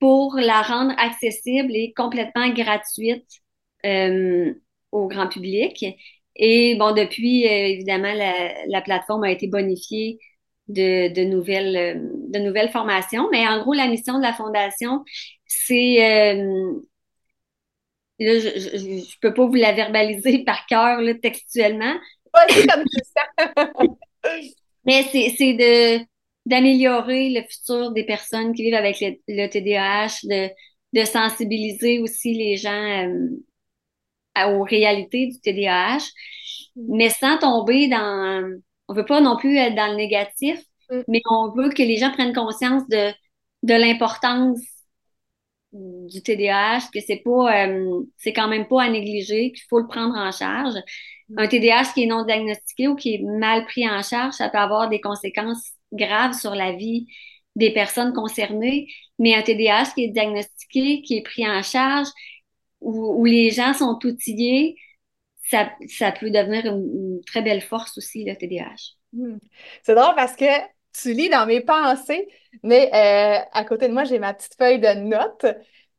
pour 0.00 0.37
la 0.37 0.62
rendre 0.62 0.94
accessible 0.98 1.74
et 1.74 1.92
complètement 1.94 2.48
gratuite 2.50 3.26
euh, 3.85 4.52
au 4.92 5.09
grand 5.09 5.28
public. 5.28 5.85
Et 6.37 6.74
bon, 6.76 6.92
depuis, 6.92 7.46
euh, 7.46 7.68
évidemment, 7.68 8.12
la, 8.12 8.80
plateforme 8.82 9.24
a 9.24 9.30
été 9.30 9.46
bonifiée 9.46 10.18
de, 10.68 11.24
nouvelles, 11.24 11.76
euh, 11.76 11.94
de 11.96 12.38
nouvelles 12.38 12.70
formations. 12.70 13.28
Mais 13.30 13.46
en 13.48 13.61
gros, 13.61 13.72
la 13.72 13.88
mission 13.88 14.18
de 14.18 14.22
la 14.22 14.35
Fondation, 14.35 15.04
c'est 15.46 16.35
là, 18.18 18.38
je, 18.38 18.48
je, 18.48 19.18
peux 19.20 19.35
pas 19.35 19.46
vous 19.46 19.54
la 19.54 19.72
verbaliser 19.72 20.44
par 20.46 20.66
cœur, 20.66 21.00
là, 21.00 21.14
textuellement. 21.14 21.94
Vas-y 22.35 22.66
comme 22.66 22.85
ça. 23.14 23.74
Mais 24.85 25.02
c'est 25.02 25.54
de 25.54 26.04
d'améliorer 26.46 27.30
le 27.30 27.42
futur 27.42 27.92
des 27.92 28.04
personnes 28.04 28.54
qui 28.54 28.62
vivent 28.64 28.74
avec 28.74 29.00
le, 29.00 29.16
le 29.28 29.48
TDAH, 29.48 30.20
de, 30.24 30.48
de 30.92 31.04
sensibiliser 31.04 31.98
aussi 31.98 32.35
les 32.35 32.56
gens 32.56 32.70
euh, 34.38 34.48
aux 34.48 34.62
réalités 34.62 35.28
du 35.28 35.40
TDAH, 35.40 36.04
mm. 36.76 36.96
mais 36.96 37.11
sans 37.11 37.38
tomber 37.38 37.88
dans... 37.88 38.61
On 38.88 38.94
veut 38.94 39.04
pas 39.04 39.20
non 39.20 39.37
plus 39.37 39.56
être 39.56 39.74
dans 39.74 39.90
le 39.90 39.96
négatif, 39.96 40.61
mm. 40.90 41.00
mais 41.09 41.20
on 41.30 41.52
veut 41.56 41.70
que 41.70 41.82
les 41.82 41.96
gens 41.96 42.12
prennent 42.12 42.35
conscience 42.35 42.87
de, 42.88 43.11
de 43.64 43.74
l'importance 43.74 44.61
du 45.72 46.22
TDAH, 46.22 46.88
que 46.92 47.00
c'est 47.00 47.22
pas, 47.24 47.66
euh, 47.66 48.02
c'est 48.16 48.32
quand 48.32 48.48
même 48.48 48.68
pas 48.68 48.85
à 48.85 48.88
négliger, 48.90 49.52
qu'il 49.52 49.64
faut 49.68 49.80
le 49.80 49.87
prendre 49.87 50.16
en 50.16 50.32
charge. 50.32 50.74
Un 51.36 51.48
TDAH 51.48 51.92
qui 51.94 52.04
est 52.04 52.06
non 52.06 52.24
diagnostiqué 52.24 52.88
ou 52.88 52.94
qui 52.94 53.14
est 53.14 53.22
mal 53.22 53.64
pris 53.66 53.88
en 53.88 54.02
charge, 54.02 54.34
ça 54.34 54.48
peut 54.48 54.58
avoir 54.58 54.88
des 54.88 55.00
conséquences 55.00 55.72
graves 55.92 56.34
sur 56.34 56.54
la 56.54 56.72
vie 56.72 57.08
des 57.56 57.72
personnes 57.72 58.12
concernées, 58.12 58.86
mais 59.18 59.34
un 59.34 59.42
TDAH 59.42 59.94
qui 59.94 60.04
est 60.04 60.08
diagnostiqué, 60.08 61.02
qui 61.02 61.16
est 61.16 61.22
pris 61.22 61.48
en 61.48 61.62
charge, 61.62 62.08
où, 62.80 63.24
les 63.24 63.50
gens 63.50 63.72
sont 63.72 63.98
outillés, 64.04 64.76
ça, 65.50 65.72
ça 65.88 66.12
peut 66.12 66.30
devenir 66.30 66.66
une, 66.66 67.20
très 67.26 67.42
belle 67.42 67.62
force 67.62 67.96
aussi, 67.98 68.24
le 68.24 68.36
TDAH. 68.36 68.94
Hmm. 69.12 69.38
C'est 69.82 69.94
drôle 69.94 70.14
parce 70.14 70.36
que 70.36 70.44
tu 70.92 71.12
lis 71.12 71.30
dans 71.30 71.46
mes 71.46 71.62
pensées, 71.62 72.28
mais 72.62 72.90
euh, 72.94 73.44
à 73.52 73.64
côté 73.64 73.88
de 73.88 73.92
moi, 73.92 74.04
j'ai 74.04 74.18
ma 74.18 74.34
petite 74.34 74.54
feuille 74.56 74.78
de 74.78 74.94
notes, 74.94 75.46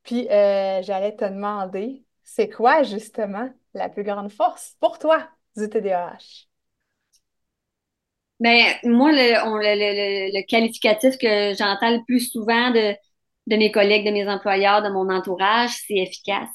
puis 0.04 0.28
euh, 0.30 0.82
j'allais 0.84 1.16
te 1.16 1.26
demander, 1.26 2.04
c'est 2.24 2.50
quoi 2.50 2.84
justement 2.84 3.50
la 3.78 3.90
plus 3.90 4.04
grande 4.04 4.32
force 4.32 4.76
pour 4.80 5.00
toi 5.00 5.28
du 5.56 5.70
TDAH? 5.70 6.48
Ben, 8.40 8.76
moi, 8.84 9.12
le, 9.12 10.32
le, 10.32 10.46
qualificatif 10.46 11.18
que 11.18 11.56
j'entends 11.56 11.92
le 11.92 12.04
plus 12.06 12.30
souvent 12.30 12.70
de, 12.70 12.94
de 13.48 13.56
mes 13.56 13.72
collègues, 13.72 14.06
de 14.06 14.12
mes 14.12 14.28
employeurs, 14.28 14.84
de 14.84 14.90
mon 14.90 15.10
entourage, 15.10 15.72
c'est 15.88 15.96
efficace. 15.96 16.50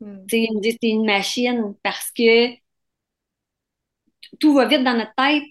Hmm. 0.00 0.24
Ils 0.32 0.54
me 0.54 0.60
disent 0.60 0.78
c'est 0.82 0.88
une 0.88 1.04
machine 1.04 1.74
parce 1.82 2.10
que 2.10 2.54
tout 4.40 4.54
va 4.54 4.66
vite 4.66 4.82
dans 4.82 4.96
notre 4.96 5.14
tête, 5.16 5.42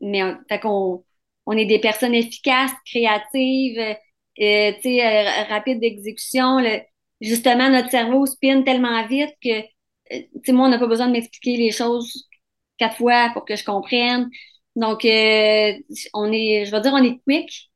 mais 0.00 0.22
on, 0.22 0.38
fait 0.48 0.60
qu'on 0.60 1.04
on 1.46 1.52
est 1.52 1.66
des 1.66 1.78
personnes 1.78 2.14
efficaces, 2.14 2.72
créatives, 2.84 3.78
euh, 3.78 4.72
euh, 4.84 5.44
rapides 5.48 5.80
d'exécution. 5.80 6.58
Justement, 7.20 7.70
notre 7.70 7.90
cerveau 7.90 8.26
spinne 8.26 8.64
tellement 8.64 9.06
vite 9.06 9.34
que 9.42 9.62
euh, 10.12 10.52
moi, 10.52 10.66
on 10.66 10.70
n'a 10.70 10.78
pas 10.78 10.86
besoin 10.86 11.06
de 11.08 11.12
m'expliquer 11.12 11.56
les 11.56 11.70
choses 11.72 12.28
quatre 12.78 12.96
fois 12.96 13.30
pour 13.32 13.44
que 13.44 13.56
je 13.56 13.64
comprenne. 13.64 14.30
Donc, 14.76 15.04
euh, 15.04 15.72
on 16.14 16.32
est, 16.32 16.64
je 16.66 16.70
vais 16.70 16.80
dire, 16.80 16.92
on 16.94 17.02
est 17.02 17.18
quick, 17.26 17.70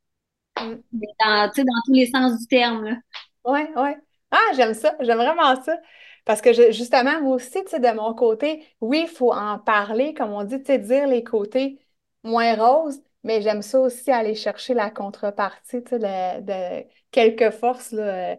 mm. 0.61 0.75
dans, 1.21 1.51
dans 1.57 1.83
tous 1.87 1.93
les 1.93 2.07
sens 2.07 2.39
du 2.39 2.47
terme. 2.47 3.01
Oui, 3.45 3.61
oui. 3.77 3.91
Ah, 4.31 4.53
j'aime 4.57 4.75
ça, 4.75 4.97
j'aime 5.01 5.19
vraiment 5.19 5.61
ça. 5.63 5.79
Parce 6.25 6.41
que 6.41 6.53
justement, 6.73 7.21
moi 7.21 7.37
aussi, 7.37 7.59
sais, 7.67 7.81
de 7.81 7.93
mon 7.97 8.15
côté, 8.15 8.65
oui, 8.81 9.03
il 9.05 9.09
faut 9.09 9.33
en 9.33 9.59
parler, 9.59 10.15
comme 10.15 10.33
on 10.33 10.45
dit, 10.45 10.59
tu 10.61 10.67
sais, 10.67 10.79
dire 10.79 11.07
les 11.09 11.25
côtés 11.25 11.81
moins 12.23 12.55
roses, 12.55 13.03
mais 13.25 13.43
j'aime 13.43 13.63
ça 13.63 13.81
aussi 13.81 14.11
aller 14.11 14.35
chercher 14.35 14.75
la 14.75 14.91
contrepartie, 14.91 15.83
tu 15.83 15.91
sais, 15.91 15.99
de, 15.99 16.87
quelques 17.11 17.51
forces 17.51 17.93
là, 17.93 18.39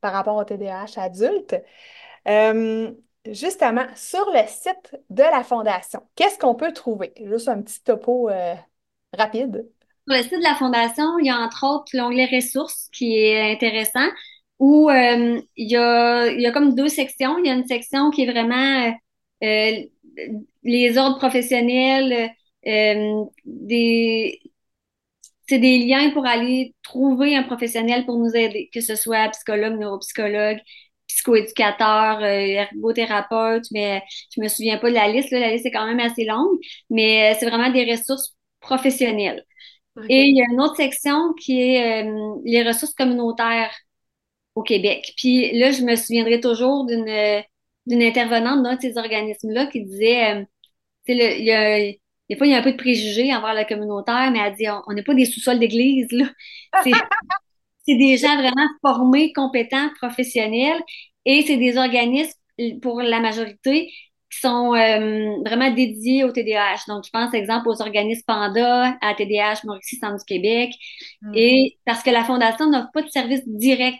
par 0.00 0.12
rapport 0.12 0.36
au 0.36 0.44
TDAH 0.44 0.96
adulte. 0.96 1.56
Euh, 2.28 2.90
Justement, 3.30 3.84
sur 3.96 4.24
le 4.32 4.40
site 4.48 4.96
de 5.10 5.22
la 5.22 5.44
Fondation, 5.44 6.00
qu'est-ce 6.14 6.38
qu'on 6.38 6.54
peut 6.54 6.72
trouver? 6.72 7.12
Juste 7.22 7.48
un 7.48 7.60
petit 7.60 7.82
topo 7.82 8.30
euh, 8.30 8.54
rapide. 9.12 9.68
Sur 10.08 10.16
le 10.16 10.22
site 10.22 10.38
de 10.38 10.42
la 10.42 10.54
Fondation, 10.54 11.18
il 11.18 11.26
y 11.26 11.30
a 11.30 11.36
entre 11.36 11.66
autres 11.66 11.92
l'onglet 11.92 12.30
ressources 12.32 12.88
qui 12.94 13.18
est 13.18 13.52
intéressant 13.52 14.08
où 14.58 14.88
euh, 14.88 15.38
il, 15.56 15.70
y 15.70 15.76
a, 15.76 16.50
comme 16.52 16.74
deux 16.74 16.88
sections. 16.88 17.36
Il 17.38 17.46
y 17.46 17.50
a 17.50 17.54
une 17.54 17.66
section 17.66 18.10
qui 18.10 18.22
est 18.22 18.30
vraiment 18.30 18.90
les 19.42 20.98
ordres 20.98 21.18
professionnels, 21.18 22.30
c'est 25.50 25.58
des 25.58 25.78
liens 25.78 26.10
pour 26.10 26.26
aller 26.26 26.74
trouver 26.82 27.36
un 27.36 27.42
professionnel 27.42 28.06
pour 28.06 28.18
nous 28.18 28.34
aider, 28.36 28.70
que 28.72 28.80
ce 28.80 28.94
soit 28.94 29.28
psychologue, 29.30 29.78
neuropsychologue, 29.78 30.60
psychoéducateur, 31.20 32.18
euh, 32.22 32.64
ergothérapeute, 32.72 33.64
mais 33.72 34.02
je 34.34 34.40
me 34.40 34.48
souviens 34.48 34.78
pas 34.78 34.90
de 34.90 34.94
la 34.94 35.08
liste. 35.08 35.30
La 35.30 35.50
liste 35.52 35.66
est 35.66 35.70
quand 35.70 35.86
même 35.86 36.00
assez 36.00 36.24
longue, 36.24 36.58
mais 36.88 37.32
euh, 37.32 37.36
c'est 37.38 37.48
vraiment 37.48 37.70
des 37.70 37.90
ressources 37.90 38.36
professionnelles. 38.60 39.44
Et 40.08 40.22
il 40.22 40.36
y 40.36 40.40
a 40.40 40.44
une 40.50 40.60
autre 40.60 40.76
section 40.76 41.34
qui 41.34 41.60
est 41.60 42.04
euh, 42.04 42.34
les 42.44 42.62
ressources 42.66 42.94
communautaires 42.94 43.74
au 44.54 44.62
Québec. 44.62 45.12
Puis 45.16 45.58
là, 45.58 45.72
je 45.72 45.82
me 45.82 45.96
souviendrai 45.96 46.40
toujours 46.40 46.86
d'une 46.86 47.42
d'une 47.86 48.02
intervenante 48.02 48.62
d'un 48.62 48.76
de 48.76 48.80
ces 48.80 48.98
organismes-là 48.98 49.66
qui 49.66 49.82
disait, 49.84 50.46
il 51.08 51.44
y 51.44 51.50
a, 51.50 51.78
des 52.30 52.36
fois, 52.36 52.46
il 52.46 52.50
y 52.50 52.54
a 52.54 52.58
un 52.58 52.62
peu 52.62 52.72
de 52.72 52.76
préjugés 52.76 53.34
envers 53.34 53.54
le 53.54 53.66
communautaire, 53.66 54.30
mais 54.30 54.38
elle 54.38 54.54
dit, 54.54 54.66
on 54.86 54.92
n'est 54.92 55.02
pas 55.02 55.14
des 55.14 55.24
sous-sols 55.24 55.58
d'église, 55.58 56.06
c'est 56.84 57.96
des 57.96 58.16
gens 58.16 58.36
vraiment 58.36 58.68
formés, 58.82 59.32
compétents, 59.32 59.90
professionnels, 60.00 60.80
et 61.24 61.42
c'est 61.42 61.56
des 61.56 61.76
organismes, 61.76 62.38
pour 62.82 63.00
la 63.00 63.20
majorité, 63.20 63.90
qui 64.30 64.38
sont 64.40 64.74
euh, 64.74 65.42
vraiment 65.44 65.70
dédiés 65.72 66.24
au 66.24 66.30
TDAH. 66.30 66.84
Donc, 66.88 67.04
je 67.04 67.10
pense, 67.10 67.34
exemple, 67.34 67.68
aux 67.68 67.82
organismes 67.82 68.22
Panda, 68.26 68.96
à 69.00 69.14
TDAH 69.14 69.62
Mauricie 69.64 69.96
Centre 69.96 70.18
du 70.18 70.24
Québec, 70.24 70.74
mm. 71.22 71.32
et 71.34 71.78
parce 71.84 72.02
que 72.02 72.10
la 72.10 72.24
Fondation 72.24 72.70
n'offre 72.70 72.90
pas 72.92 73.02
de 73.02 73.08
service 73.08 73.42
direct 73.46 73.98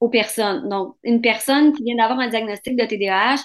aux 0.00 0.08
personnes. 0.08 0.68
Donc, 0.68 0.96
une 1.04 1.20
personne 1.20 1.72
qui 1.72 1.84
vient 1.84 1.96
d'avoir 1.96 2.18
un 2.18 2.28
diagnostic 2.28 2.76
de 2.76 2.84
TDAH 2.84 3.42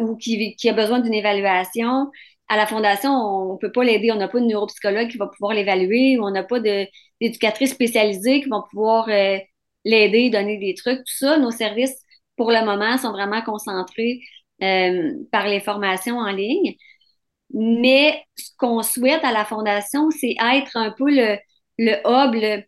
ou 0.00 0.16
qui, 0.16 0.56
qui 0.56 0.68
a 0.68 0.72
besoin 0.72 0.98
d'une 1.00 1.14
évaluation, 1.14 2.10
à 2.48 2.56
la 2.56 2.66
fondation, 2.66 3.10
on 3.10 3.52
ne 3.54 3.58
peut 3.58 3.72
pas 3.72 3.84
l'aider. 3.84 4.10
On 4.10 4.16
n'a 4.16 4.28
pas 4.28 4.40
de 4.40 4.46
neuropsychologue 4.46 5.08
qui 5.08 5.18
va 5.18 5.26
pouvoir 5.26 5.52
l'évaluer, 5.52 6.18
on 6.20 6.30
n'a 6.30 6.42
pas 6.42 6.60
d'éducatrice 6.60 7.72
spécialisée 7.72 8.40
qui 8.40 8.48
va 8.48 8.64
pouvoir 8.70 9.08
euh, 9.08 9.38
l'aider, 9.84 10.30
donner 10.30 10.58
des 10.58 10.74
trucs, 10.74 10.98
tout 10.98 11.16
ça. 11.18 11.38
Nos 11.38 11.50
services, 11.50 11.96
pour 12.38 12.50
le 12.50 12.64
moment, 12.64 12.96
sont 12.96 13.12
vraiment 13.12 13.42
concentrés 13.42 14.20
euh, 14.62 15.12
par 15.32 15.46
les 15.48 15.60
formations 15.60 16.18
en 16.18 16.30
ligne. 16.30 16.76
Mais 17.52 18.22
ce 18.36 18.50
qu'on 18.58 18.82
souhaite 18.82 19.24
à 19.24 19.32
la 19.32 19.44
fondation, 19.44 20.10
c'est 20.10 20.36
être 20.54 20.76
un 20.76 20.92
peu 20.96 21.06
le, 21.10 21.38
hub, 21.78 22.64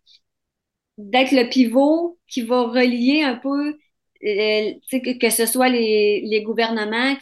d'être 0.97 1.31
le 1.31 1.49
pivot 1.49 2.19
qui 2.27 2.41
va 2.41 2.63
relier 2.63 3.23
un 3.23 3.35
peu 3.35 3.77
euh, 4.23 4.73
que, 5.19 5.29
ce 5.29 5.45
soit 5.47 5.69
les, 5.69 6.43
gouvernements 6.45 7.15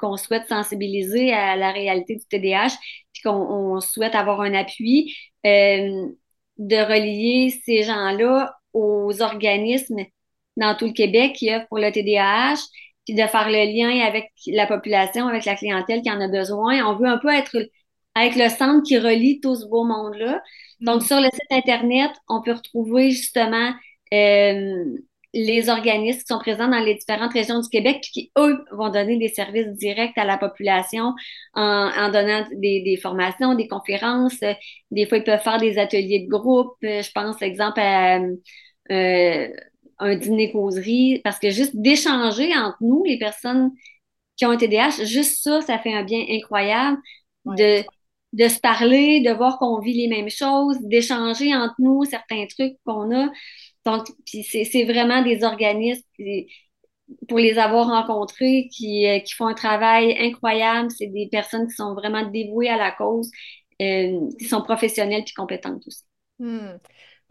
qu'on 0.00 0.16
souhaite 0.16 0.48
sensibiliser 0.48 1.32
à 1.32 1.56
la 1.56 1.70
réalité 1.72 2.16
du 2.16 2.24
TDAH, 2.26 2.76
puis 3.12 3.22
qu'on 3.22 3.80
souhaite 3.80 4.14
avoir 4.14 4.40
un 4.40 4.54
appui, 4.54 5.14
euh, 5.46 6.08
de 6.58 6.76
relier 6.76 7.50
ces 7.64 7.82
gens-là 7.82 8.56
aux 8.72 9.22
organismes 9.22 10.04
dans 10.56 10.74
tout 10.76 10.86
le 10.86 10.92
Québec 10.92 11.34
qui 11.34 11.54
offrent 11.54 11.68
pour 11.68 11.78
le 11.78 11.90
TDAH, 11.90 12.60
puis 13.06 13.14
de 13.14 13.26
faire 13.26 13.48
le 13.48 13.72
lien 13.72 14.04
avec 14.06 14.30
la 14.46 14.66
population, 14.66 15.28
avec 15.28 15.44
la 15.44 15.56
clientèle 15.56 16.02
qui 16.02 16.10
en 16.10 16.20
a 16.20 16.28
besoin. 16.28 16.84
On 16.86 16.96
veut 16.96 17.08
un 17.08 17.18
peu 17.18 17.28
être, 17.28 17.56
être 18.16 18.36
le 18.36 18.48
centre 18.48 18.82
qui 18.86 18.98
relie 18.98 19.40
tout 19.40 19.56
ce 19.56 19.66
beau 19.66 19.84
monde-là. 19.84 20.42
Donc, 20.80 21.02
mm. 21.02 21.06
sur 21.06 21.20
le 21.20 21.28
site 21.32 21.50
Internet, 21.50 22.10
on 22.28 22.42
peut 22.42 22.52
retrouver 22.52 23.10
justement 23.10 23.72
euh, 24.12 24.84
les 25.34 25.68
organismes 25.68 26.20
qui 26.20 26.26
sont 26.26 26.38
présents 26.38 26.68
dans 26.68 26.78
les 26.78 26.94
différentes 26.94 27.32
régions 27.32 27.60
du 27.60 27.68
Québec, 27.68 28.00
qui, 28.12 28.30
eux, 28.38 28.64
vont 28.70 28.88
donner 28.88 29.18
des 29.18 29.28
services 29.28 29.68
directs 29.72 30.16
à 30.16 30.24
la 30.24 30.38
population 30.38 31.12
en, 31.54 31.90
en 31.96 32.10
donnant 32.10 32.46
des, 32.52 32.82
des, 32.82 32.96
formations, 32.96 33.54
des 33.54 33.66
conférences. 33.66 34.38
Des 34.90 35.06
fois, 35.06 35.18
ils 35.18 35.24
peuvent 35.24 35.42
faire 35.42 35.58
des 35.58 35.78
ateliers 35.78 36.20
de 36.20 36.28
groupe. 36.28 36.76
Je 36.82 37.10
pense, 37.12 37.42
exemple, 37.42 37.80
à 37.80 38.20
euh, 38.90 39.48
un 39.98 40.16
dîner-causerie, 40.16 41.20
parce 41.24 41.38
que 41.38 41.50
juste 41.50 41.76
d'échanger 41.76 42.56
entre 42.56 42.78
nous, 42.80 43.04
les 43.04 43.18
personnes 43.18 43.70
qui 44.36 44.46
ont 44.46 44.50
un 44.50 44.56
TDAH, 44.56 45.04
juste 45.04 45.42
ça, 45.42 45.60
ça 45.62 45.78
fait 45.78 45.94
un 45.94 46.04
bien 46.04 46.24
incroyable 46.30 46.98
de, 47.46 47.82
de 48.32 48.48
se 48.48 48.58
parler, 48.60 49.20
de 49.20 49.30
voir 49.32 49.58
qu'on 49.58 49.80
vit 49.80 49.94
les 49.94 50.08
mêmes 50.08 50.30
choses, 50.30 50.78
d'échanger 50.82 51.54
entre 51.54 51.74
nous 51.78 52.04
certains 52.04 52.46
trucs 52.46 52.76
qu'on 52.84 53.14
a. 53.14 53.30
Donc, 53.84 54.06
c'est 54.26 54.84
vraiment 54.84 55.22
des 55.22 55.44
organismes 55.44 56.02
pour 57.28 57.38
les 57.38 57.58
avoir 57.58 57.86
rencontrés 57.86 58.68
qui, 58.72 59.06
euh, 59.06 59.20
qui 59.20 59.34
font 59.34 59.46
un 59.46 59.54
travail 59.54 60.16
incroyable. 60.18 60.90
C'est 60.90 61.06
des 61.06 61.28
personnes 61.30 61.66
qui 61.68 61.74
sont 61.74 61.94
vraiment 61.94 62.28
dévouées 62.30 62.68
à 62.68 62.76
la 62.76 62.92
cause, 62.92 63.30
euh, 63.82 64.28
qui 64.38 64.46
sont 64.46 64.62
professionnelles 64.62 65.24
et 65.26 65.32
compétentes 65.36 65.86
aussi. 65.86 66.02
Hmm. 66.38 66.76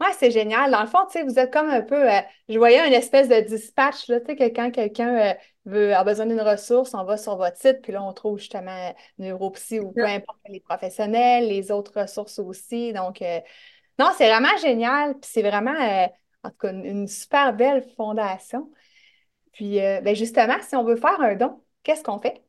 Ouais, 0.00 0.08
c'est 0.18 0.30
génial. 0.32 0.70
Dans 0.72 0.80
le 0.80 0.88
fond, 0.88 1.06
tu 1.06 1.12
sais, 1.12 1.22
vous 1.22 1.38
êtes 1.38 1.52
comme 1.52 1.68
un 1.68 1.80
peu, 1.80 2.10
euh, 2.10 2.20
je 2.48 2.58
voyais 2.58 2.84
une 2.86 2.92
espèce 2.92 3.28
de 3.28 3.40
dispatch, 3.40 4.08
là, 4.08 4.20
tu 4.20 4.26
sais, 4.26 4.36
que 4.36 4.44
quand 4.54 4.70
quelqu'un 4.72 5.30
euh, 5.30 5.34
veut, 5.66 5.94
a 5.94 6.02
besoin 6.02 6.26
d'une 6.26 6.40
ressource, 6.40 6.94
on 6.94 7.04
va 7.04 7.16
sur 7.16 7.36
votre 7.36 7.56
site, 7.56 7.80
puis 7.80 7.92
là, 7.92 8.02
on 8.02 8.12
trouve 8.12 8.38
justement 8.38 8.94
neuropsy 9.18 9.78
ou 9.78 9.92
peu 9.92 10.04
importe 10.04 10.38
les 10.48 10.60
professionnels, 10.60 11.48
les 11.48 11.70
autres 11.70 12.00
ressources 12.00 12.40
aussi. 12.40 12.92
Donc, 12.92 13.22
euh, 13.22 13.40
non, 14.00 14.10
c'est 14.16 14.28
vraiment 14.28 14.56
génial, 14.60 15.12
puis 15.14 15.30
c'est 15.32 15.42
vraiment, 15.42 16.08
en 16.42 16.50
tout 16.50 16.56
cas, 16.58 16.72
une, 16.72 17.06
super 17.06 17.54
belle 17.54 17.86
fondation. 17.96 18.70
Puis, 19.52 19.76
ben 19.76 20.16
justement, 20.16 20.56
si 20.60 20.74
on 20.74 20.82
veut 20.82 20.96
faire 20.96 21.20
un 21.20 21.36
don, 21.36 21.62
qu'est-ce 21.84 22.02
qu'on 22.02 22.20
fait? 22.20 22.42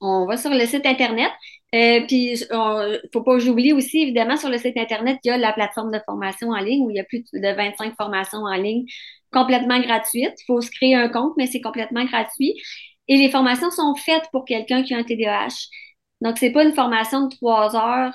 On 0.00 0.26
va 0.26 0.36
sur 0.36 0.50
le 0.50 0.66
site 0.66 0.84
Internet. 0.86 1.30
Euh, 1.74 2.00
puis, 2.06 2.32
il 2.32 2.46
ne 2.50 2.98
faut 3.12 3.22
pas 3.22 3.38
j'oublie 3.38 3.72
aussi, 3.72 4.02
évidemment, 4.02 4.36
sur 4.36 4.48
le 4.48 4.58
site 4.58 4.76
Internet, 4.76 5.18
il 5.24 5.28
y 5.28 5.30
a 5.30 5.38
la 5.38 5.52
plateforme 5.52 5.92
de 5.92 6.00
formation 6.04 6.48
en 6.50 6.58
ligne 6.58 6.82
où 6.84 6.90
il 6.90 6.96
y 6.96 7.00
a 7.00 7.04
plus 7.04 7.22
de 7.32 7.54
25 7.56 7.94
formations 7.96 8.40
en 8.40 8.54
ligne 8.54 8.86
complètement 9.32 9.80
gratuites. 9.80 10.34
Il 10.40 10.44
faut 10.46 10.60
se 10.60 10.70
créer 10.70 10.94
un 10.96 11.08
compte, 11.08 11.34
mais 11.36 11.46
c'est 11.46 11.60
complètement 11.60 12.04
gratuit. 12.04 12.54
Et 13.08 13.16
les 13.16 13.30
formations 13.30 13.70
sont 13.70 13.94
faites 13.94 14.24
pour 14.32 14.44
quelqu'un 14.44 14.82
qui 14.82 14.94
a 14.94 14.98
un 14.98 15.04
TDAH. 15.04 15.68
Donc, 16.20 16.38
c'est 16.38 16.50
pas 16.52 16.64
une 16.64 16.72
formation 16.72 17.26
de 17.28 17.34
trois 17.36 17.76
heures 17.76 18.14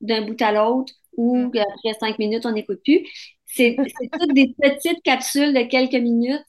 d'un 0.00 0.22
bout 0.22 0.40
à 0.42 0.52
l'autre 0.52 0.92
ou 1.16 1.36
mm. 1.36 1.52
après 1.56 1.98
cinq 2.00 2.18
minutes, 2.18 2.46
on 2.46 2.52
n'écoute 2.52 2.80
plus. 2.84 3.06
C'est 3.46 3.76
toutes 4.12 4.34
des 4.34 4.54
petites 4.60 5.02
capsules 5.02 5.52
de 5.54 5.62
quelques 5.62 5.94
minutes 5.94 6.42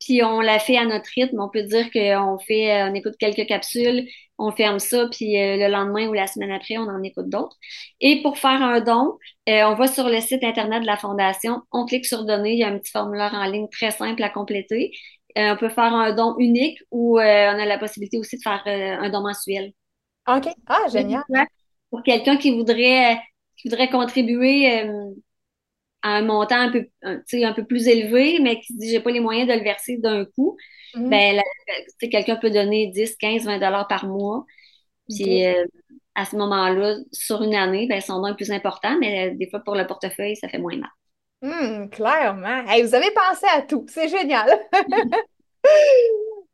puis 0.00 0.22
on 0.24 0.40
la 0.40 0.58
fait 0.58 0.76
à 0.76 0.84
notre 0.84 1.08
rythme. 1.14 1.40
On 1.40 1.48
peut 1.48 1.62
dire 1.62 1.90
qu'on 1.92 2.38
fait, 2.38 2.82
on 2.82 2.94
écoute 2.94 3.14
quelques 3.18 3.46
capsules, 3.46 4.08
on 4.40 4.52
ferme 4.52 4.78
ça, 4.78 5.06
puis 5.10 5.38
euh, 5.38 5.56
le 5.56 5.70
lendemain 5.70 6.08
ou 6.08 6.14
la 6.14 6.26
semaine 6.26 6.50
après, 6.50 6.78
on 6.78 6.88
en 6.88 7.02
écoute 7.02 7.28
d'autres. 7.28 7.56
Et 8.00 8.22
pour 8.22 8.38
faire 8.38 8.62
un 8.62 8.80
don, 8.80 9.18
euh, 9.48 9.62
on 9.64 9.74
va 9.74 9.86
sur 9.86 10.08
le 10.08 10.18
site 10.20 10.42
Internet 10.42 10.80
de 10.80 10.86
la 10.86 10.96
Fondation, 10.96 11.60
on 11.70 11.84
clique 11.84 12.06
sur 12.06 12.24
Donner, 12.24 12.54
il 12.54 12.58
y 12.58 12.64
a 12.64 12.68
un 12.68 12.78
petit 12.78 12.90
formulaire 12.90 13.34
en 13.34 13.44
ligne 13.44 13.68
très 13.70 13.90
simple 13.90 14.22
à 14.22 14.30
compléter. 14.30 14.92
Euh, 15.36 15.52
on 15.52 15.56
peut 15.56 15.68
faire 15.68 15.92
un 15.94 16.14
don 16.14 16.36
unique 16.38 16.78
ou 16.90 17.18
on 17.18 17.20
a 17.20 17.64
la 17.64 17.78
possibilité 17.78 18.18
aussi 18.18 18.36
de 18.36 18.42
faire 18.42 18.62
un 18.66 19.10
don 19.10 19.20
mensuel. 19.20 19.72
OK. 20.26 20.48
Ah, 20.66 20.86
génial. 20.90 21.22
Pour 21.90 22.02
quelqu'un 22.02 22.36
qui 22.36 22.56
voudrait, 22.56 23.20
qui 23.56 23.68
voudrait 23.68 23.90
contribuer 23.90 24.84
à 26.02 26.16
un 26.16 26.22
montant 26.22 26.56
un 26.56 26.70
peu, 26.70 26.86
un, 27.02 27.20
un 27.44 27.52
peu 27.52 27.64
plus 27.64 27.88
élevé, 27.88 28.38
mais 28.40 28.60
qui 28.60 28.74
dit 28.76 28.90
j'ai 28.90 29.00
pas 29.00 29.10
les 29.10 29.20
moyens 29.20 29.48
de 29.48 29.54
le 29.54 29.62
verser 29.62 29.98
d'un 29.98 30.24
coup, 30.24 30.56
mm-hmm. 30.94 31.08
ben 31.08 31.42
quelqu'un 32.10 32.36
peut 32.36 32.50
donner 32.50 32.88
10, 32.88 33.16
15, 33.16 33.44
20 33.44 33.58
dollars 33.58 33.88
par 33.88 34.06
mois. 34.06 34.44
Puis 35.08 35.46
euh, 35.46 35.64
à 36.14 36.24
ce 36.24 36.36
moment-là, 36.36 36.96
sur 37.12 37.42
une 37.42 37.54
année, 37.54 37.86
ben, 37.88 38.00
son 38.00 38.20
don 38.20 38.28
est 38.28 38.36
plus 38.36 38.50
important, 38.50 38.96
mais 38.98 39.30
euh, 39.30 39.34
des 39.34 39.48
fois 39.48 39.60
pour 39.60 39.74
le 39.74 39.86
portefeuille, 39.86 40.36
ça 40.36 40.48
fait 40.48 40.58
moins 40.58 40.76
mal. 40.76 40.90
Hum, 41.42 41.88
clairement. 41.88 42.62
vous 42.64 42.94
avez 42.94 43.10
pensé 43.12 43.46
à 43.54 43.62
tout. 43.62 43.86
C'est 43.88 44.08
génial. 44.08 44.50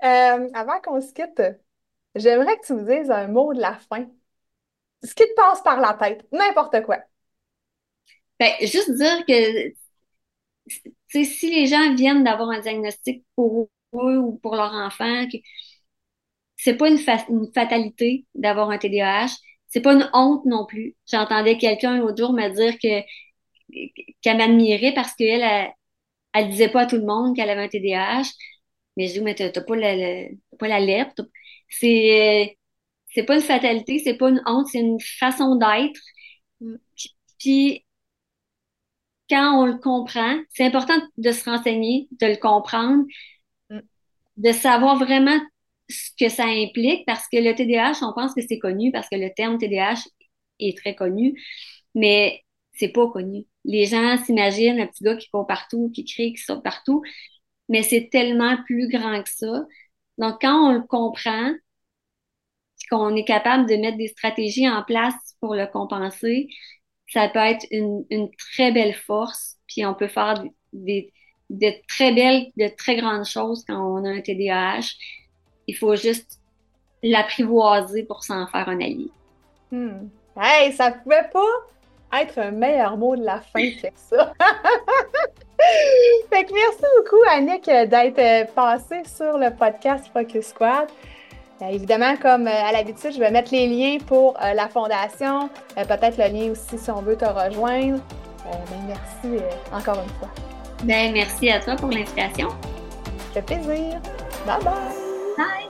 Euh, 0.04 0.50
avant 0.52 0.78
qu'on 0.80 1.00
se 1.00 1.10
quitte, 1.14 1.40
j'aimerais 2.14 2.58
que 2.58 2.66
tu 2.66 2.74
me 2.74 2.84
dises 2.84 3.10
un 3.10 3.28
mot 3.28 3.54
de 3.54 3.60
la 3.60 3.78
fin. 3.88 4.06
Ce 5.02 5.14
qui 5.14 5.22
te 5.24 5.34
passe 5.34 5.62
par 5.62 5.80
la 5.80 5.94
tête, 5.94 6.26
n'importe 6.32 6.82
quoi. 6.82 6.98
Ben, 8.38 8.52
juste 8.60 8.90
dire 8.96 9.24
que 9.26 9.72
si 11.24 11.50
les 11.50 11.66
gens 11.66 11.94
viennent 11.94 12.24
d'avoir 12.24 12.50
un 12.50 12.60
diagnostic 12.60 13.24
pour 13.34 13.68
eux 13.94 14.18
ou 14.18 14.38
pour 14.42 14.56
leur 14.56 14.72
enfant, 14.72 15.26
que 15.30 15.38
c'est 16.56 16.76
pas 16.76 16.88
une, 16.88 16.98
une 17.28 17.52
fatalité 17.54 18.26
d'avoir 18.34 18.70
un 18.70 18.78
TDAH, 18.78 19.28
c'est 19.68 19.80
pas 19.80 19.94
une 19.94 20.08
honte 20.12 20.44
non 20.46 20.66
plus. 20.66 20.96
J'entendais 21.10 21.58
quelqu'un 21.58 21.98
l'autre 21.98 22.16
jour 22.18 22.32
me 22.32 22.48
dire 22.54 22.78
que 22.78 23.04
qu'elle 24.22 24.36
m'admirait 24.38 24.92
parce 24.94 25.14
qu'elle 25.14 25.42
elle, 25.42 25.70
elle 26.34 26.50
disait 26.50 26.70
pas 26.70 26.82
à 26.82 26.86
tout 26.86 26.96
le 26.96 27.06
monde 27.06 27.36
qu'elle 27.36 27.50
avait 27.50 27.64
un 27.64 27.68
TDAH. 27.68 28.30
Mais 28.96 29.08
je 29.08 29.14
dis, 29.14 29.22
mais 29.22 29.34
t'as 29.36 29.50
pas 29.62 29.76
la, 29.76 30.28
pas 30.60 30.68
la 30.68 30.80
lettre. 30.80 31.22
C'est, 31.70 32.58
c'est 33.14 33.24
pas 33.24 33.36
une 33.36 33.42
fatalité, 33.42 34.00
c'est 34.04 34.16
pas 34.18 34.30
une 34.30 34.42
honte, 34.46 34.68
c'est 34.68 34.80
une 34.80 35.00
façon 35.00 35.56
d'être. 35.56 36.00
Mm. 36.62 36.76
Puis, 37.40 37.85
quand 39.28 39.60
on 39.60 39.66
le 39.66 39.78
comprend, 39.78 40.38
c'est 40.50 40.64
important 40.64 40.94
de 41.16 41.32
se 41.32 41.48
renseigner, 41.48 42.08
de 42.20 42.26
le 42.26 42.36
comprendre, 42.36 43.04
mm. 43.70 43.80
de 44.38 44.52
savoir 44.52 44.96
vraiment 44.98 45.38
ce 45.88 46.10
que 46.18 46.28
ça 46.28 46.44
implique, 46.44 47.06
parce 47.06 47.26
que 47.28 47.36
le 47.38 47.54
TDAH, 47.54 48.02
on 48.02 48.12
pense 48.12 48.34
que 48.34 48.40
c'est 48.46 48.58
connu, 48.58 48.90
parce 48.92 49.08
que 49.08 49.16
le 49.16 49.30
terme 49.34 49.58
TDAH 49.58 50.02
est 50.60 50.76
très 50.76 50.94
connu, 50.94 51.40
mais 51.94 52.42
c'est 52.74 52.88
pas 52.88 53.08
connu. 53.08 53.46
Les 53.64 53.86
gens 53.86 54.16
s'imaginent 54.24 54.80
un 54.80 54.86
petit 54.86 55.04
gars 55.04 55.16
qui 55.16 55.28
court 55.30 55.46
partout, 55.46 55.90
qui 55.94 56.04
crie, 56.04 56.32
qui 56.34 56.42
saute 56.42 56.62
partout, 56.62 57.02
mais 57.68 57.82
c'est 57.82 58.08
tellement 58.10 58.56
plus 58.64 58.88
grand 58.88 59.22
que 59.22 59.30
ça. 59.30 59.64
Donc, 60.18 60.40
quand 60.40 60.70
on 60.70 60.72
le 60.72 60.82
comprend, 60.82 61.52
qu'on 62.90 63.16
est 63.16 63.24
capable 63.24 63.68
de 63.68 63.76
mettre 63.76 63.96
des 63.96 64.08
stratégies 64.08 64.68
en 64.68 64.82
place 64.82 65.14
pour 65.40 65.54
le 65.54 65.66
compenser, 65.66 66.48
ça 67.08 67.28
peut 67.28 67.38
être 67.38 67.66
une, 67.70 68.30
très 68.36 68.72
belle 68.72 68.94
force, 68.94 69.56
puis 69.66 69.84
on 69.86 69.94
peut 69.94 70.08
faire 70.08 70.42
des, 70.72 71.12
de 71.50 71.72
très 71.88 72.12
belles, 72.12 72.46
de 72.56 72.68
très 72.68 72.96
grandes 72.96 73.24
choses 73.24 73.64
quand 73.66 73.78
on 73.78 74.04
a 74.04 74.10
un 74.10 74.20
TDAH. 74.20 74.94
Il 75.66 75.76
faut 75.76 75.96
juste 75.96 76.40
l'apprivoiser 77.02 78.04
pour 78.04 78.24
s'en 78.24 78.46
faire 78.46 78.68
un 78.68 78.80
allié. 78.80 79.10
Hmm. 79.70 80.08
Hey, 80.36 80.72
ça 80.72 80.92
pouvait 80.92 81.28
pas 81.32 82.20
être 82.20 82.38
un 82.38 82.50
meilleur 82.50 82.96
mot 82.96 83.16
de 83.16 83.24
la 83.24 83.40
fin 83.40 83.70
que 83.70 83.88
ça. 83.94 84.32
fait 86.30 86.44
que 86.44 86.52
merci 86.52 86.84
beaucoup, 86.98 87.22
Annick, 87.28 87.64
d'être 87.64 88.52
passée 88.52 89.02
sur 89.04 89.38
le 89.38 89.50
podcast 89.50 90.10
Focus 90.12 90.46
Squad. 90.46 90.88
Euh, 91.62 91.68
évidemment, 91.68 92.16
comme 92.20 92.46
euh, 92.46 92.50
à 92.50 92.72
l'habitude, 92.72 93.12
je 93.14 93.18
vais 93.18 93.30
mettre 93.30 93.52
les 93.52 93.66
liens 93.66 93.98
pour 94.06 94.36
euh, 94.42 94.52
la 94.52 94.68
fondation, 94.68 95.48
peut-être 95.74 96.18
le 96.18 96.28
lien 96.28 96.50
aussi 96.52 96.78
si 96.78 96.90
on 96.90 97.00
veut 97.00 97.16
te 97.16 97.24
rejoindre. 97.24 98.00
Ben, 98.44 98.78
merci 98.86 99.42
encore 99.72 100.00
une 100.02 100.10
fois. 100.18 100.28
Ben, 100.84 101.12
merci 101.12 101.50
à 101.50 101.60
toi 101.60 101.74
pour 101.76 101.90
l'invitation. 101.90 102.48
Ça 103.32 103.42
fait 103.42 103.42
plaisir. 103.42 104.00
Bye 104.46 104.62
bye. 104.62 104.74
Bye. 105.36 105.65